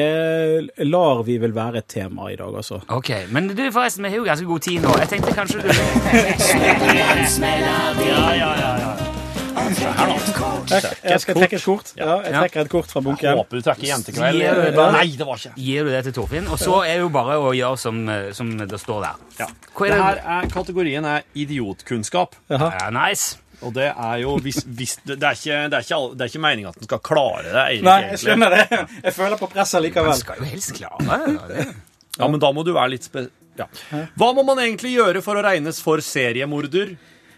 lar 0.87 1.23
vi 1.27 1.37
vel 1.43 1.51
være 1.51 1.77
et 1.81 1.89
tema 1.91 2.31
i 2.31 2.37
dag, 2.39 2.55
altså. 2.55 2.79
Ok, 2.87 3.09
Men 3.35 3.49
du, 3.51 3.71
forresten, 3.71 4.03
vi 4.05 4.09
har 4.09 4.17
jo 4.21 4.23
ganske 4.23 4.47
god 4.47 4.59
tid 4.63 4.79
nå. 4.81 4.89
Jeg 5.03 5.07
tenkte 5.11 5.35
kanskje 5.35 5.59
du 5.59 5.67
Jeg 9.57 11.21
skal 11.23 11.37
trekke 11.37 11.57
et 11.57 11.65
kort. 11.65 11.91
Ja, 11.97 12.17
jeg 12.25 12.35
trekker 12.35 12.65
et 12.65 12.71
kort 12.71 12.91
fra 12.91 13.01
bunken. 13.05 13.39
Håper 13.39 13.59
du 13.59 13.65
trekker 13.65 13.87
jentekveld. 13.89 14.43
Nei, 14.97 15.07
det 15.17 15.27
var 15.27 15.41
ikke. 15.41 15.55
Gir 15.61 15.87
du 15.87 15.91
det 15.93 16.03
til 16.07 16.15
Torfinn? 16.19 16.47
Og 16.51 16.61
så 16.61 16.81
er 16.83 16.97
det 16.97 17.03
jo 17.05 17.09
bare 17.13 17.39
å 17.41 17.51
gjøre 17.55 17.81
som, 17.81 18.03
eh, 18.09 18.29
som 18.37 18.53
det 18.59 18.79
står 18.81 19.03
der. 19.07 19.25
Ja. 19.41 19.49
Er 19.49 19.83
Det 19.83 19.97
er 19.97 20.03
her 20.03 20.23
er, 20.37 20.47
kategorien 20.53 21.05
er 21.05 21.27
idiotkunnskap. 21.35 22.35
Ja, 22.49 22.89
nice. 22.91 23.37
Og 23.65 23.73
det 23.73 23.87
er 23.89 24.17
jo 24.21 24.35
hvis, 24.37 24.61
hvis, 24.65 24.99
det, 25.03 25.17
er 25.17 25.33
ikke, 25.33 25.57
det, 25.71 25.79
er 25.79 25.85
ikke, 25.85 26.01
det 26.13 26.25
er 26.25 26.31
ikke 26.31 26.43
meningen 26.43 26.69
at 26.69 26.77
den 26.77 26.89
skal 26.89 27.01
klare 27.01 27.47
det, 27.47 27.63
Eirik. 27.63 27.83
Nei, 27.87 27.97
jeg 28.11 28.21
skjønner 28.21 28.53
det. 28.53 28.65
Jeg 29.07 29.15
føler 29.15 29.39
på 29.39 29.49
presset 29.49 29.79
Man 29.79 29.87
likevel. 29.87 30.13
skal 30.19 30.41
jo 30.41 30.49
helst 30.51 30.73
klare 30.77 31.49
det. 31.49 31.67
Ja, 32.17 32.27
men 32.29 32.41
da 32.41 32.51
må 32.53 32.65
du 32.65 32.73
være 32.75 32.93
litt 32.93 33.07
spe... 33.09 33.27
Ja. 33.57 33.65
Hva 34.13 34.29
må 34.37 34.43
man 34.45 34.61
egentlig 34.61 34.91
gjøre 34.93 35.23
for 35.25 35.39
å 35.39 35.41
regnes 35.41 35.79
for 35.81 36.01
seriemorder? 36.05 36.93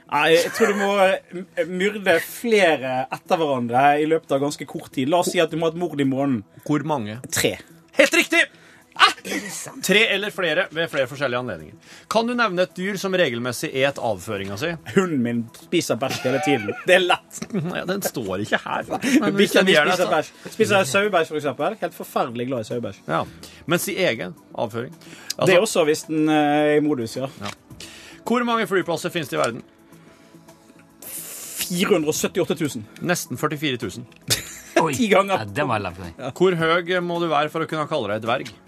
Nei, 0.09 0.29
jeg 0.33 0.53
tror 0.57 0.71
du 0.73 0.79
må 0.79 0.93
eh, 1.05 1.67
myrde 1.69 2.15
flere 2.25 3.03
etter 3.13 3.37
hverandre 3.37 3.83
i 4.01 4.07
løpet 4.09 4.31
av 4.33 4.41
ganske 4.41 4.65
kort 4.69 4.89
tid. 4.95 5.11
La 5.11 5.21
oss 5.21 5.29
si 5.33 5.41
at 5.41 5.51
du 5.51 5.59
må 5.59 5.69
ha 5.69 5.75
et 5.75 5.81
mord 5.81 6.01
i 6.01 6.07
måneden. 6.07 6.41
Hvor 6.65 6.85
mange? 6.87 7.19
Tre. 7.33 7.57
Helt 7.99 8.17
riktig! 8.17 8.41
Tre 9.83 9.99
eller 10.07 10.29
flere 10.33 10.65
ved 10.71 10.89
flere 10.91 11.07
forskjellige 11.07 11.39
anledninger. 11.39 11.75
Kan 12.11 12.27
du 12.27 12.33
nevne 12.35 12.65
et 12.65 12.73
dyr 12.75 12.97
som 12.99 13.13
regelmessig 13.15 13.69
et 13.79 14.01
avføringa 14.01 14.57
si? 14.59 14.71
Hunden 14.95 15.21
min 15.23 15.41
spiser 15.61 15.99
bæsj 16.01 16.19
hele 16.25 16.41
tiden. 16.45 16.73
Det 16.87 16.97
er 16.97 17.05
lett. 17.05 17.39
Ja, 17.79 17.85
den 17.87 18.01
står 18.03 18.43
ikke 18.43 18.59
her. 18.65 18.89
men 19.21 19.37
Bikkja 19.37 19.63
mi 19.67 19.75
spiser 19.77 20.11
bæsj. 20.11 20.31
Spiser 20.55 20.87
sauebæsj, 20.89 21.31
for 21.31 21.39
eksempel. 21.39 21.77
Helt 21.81 21.95
forferdelig 21.95 22.47
glad 22.49 22.65
i 22.65 22.69
sauebæsj. 22.73 23.01
Ja. 23.07 23.23
Mens 23.69 23.87
i 23.91 23.97
egen 24.03 24.35
avføring 24.57 24.93
Det 24.95 25.53
er 25.53 25.59
altså, 25.61 25.61
også 25.61 25.83
hvis 25.91 26.03
den 26.09 26.29
eh, 26.29 26.35
er 26.35 26.77
i 26.79 26.83
modus, 26.83 27.15
ja. 27.17 27.29
Hvor 28.25 28.43
mange 28.43 28.67
flyplasser 28.67 29.13
finnes 29.13 29.29
det 29.31 29.37
i 29.37 29.41
verden? 29.41 29.63
478 31.69 32.57
000. 32.59 32.85
Nesten 33.09 33.39
44 33.39 33.79
000. 33.81 34.05
Oi, 34.83 34.93
Ti 34.95 35.07
ganger. 35.11 35.43
Ja, 35.43 35.51
det 35.59 35.65
var 35.67 35.83
langt. 35.83 36.01
Hvor 36.37 36.55
høy 36.55 36.95
må 37.03 37.19
du 37.21 37.27
være 37.31 37.51
for 37.53 37.65
å 37.65 37.69
kunne 37.69 37.87
kalle 37.89 38.15
deg 38.15 38.25
dverg? 38.27 38.51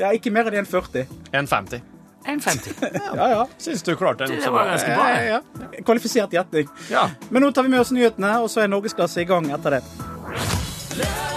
Ja, 0.00 0.10
ikke 0.12 0.32
mer 0.34 0.48
enn 0.50 0.66
1,40. 0.66 1.06
1,50. 1.32 1.84
1,50. 2.26 2.98
Ja, 3.14 3.28
ja. 3.30 3.44
Syns 3.62 3.84
du 3.86 3.94
klarte 3.96 4.26
det. 4.26 4.40
Det 4.42 4.50
var 4.52 4.66
ganske 4.72 4.90
bra? 4.90 5.06
bra. 5.06 5.22
ja, 5.22 5.38
ja. 5.38 5.80
Kvalifisert 5.86 6.34
gjetning. 6.34 6.68
Ja. 6.90 7.06
Men 7.30 7.46
nå 7.46 7.52
tar 7.54 7.64
vi 7.64 7.72
med 7.72 7.80
oss 7.84 7.94
nyhetene, 7.94 8.34
og 8.42 8.50
så 8.52 8.64
er 8.66 8.72
norgesklasse 8.74 9.22
i 9.22 9.30
gang 9.30 9.48
etter 9.54 9.78
det. 9.78 11.35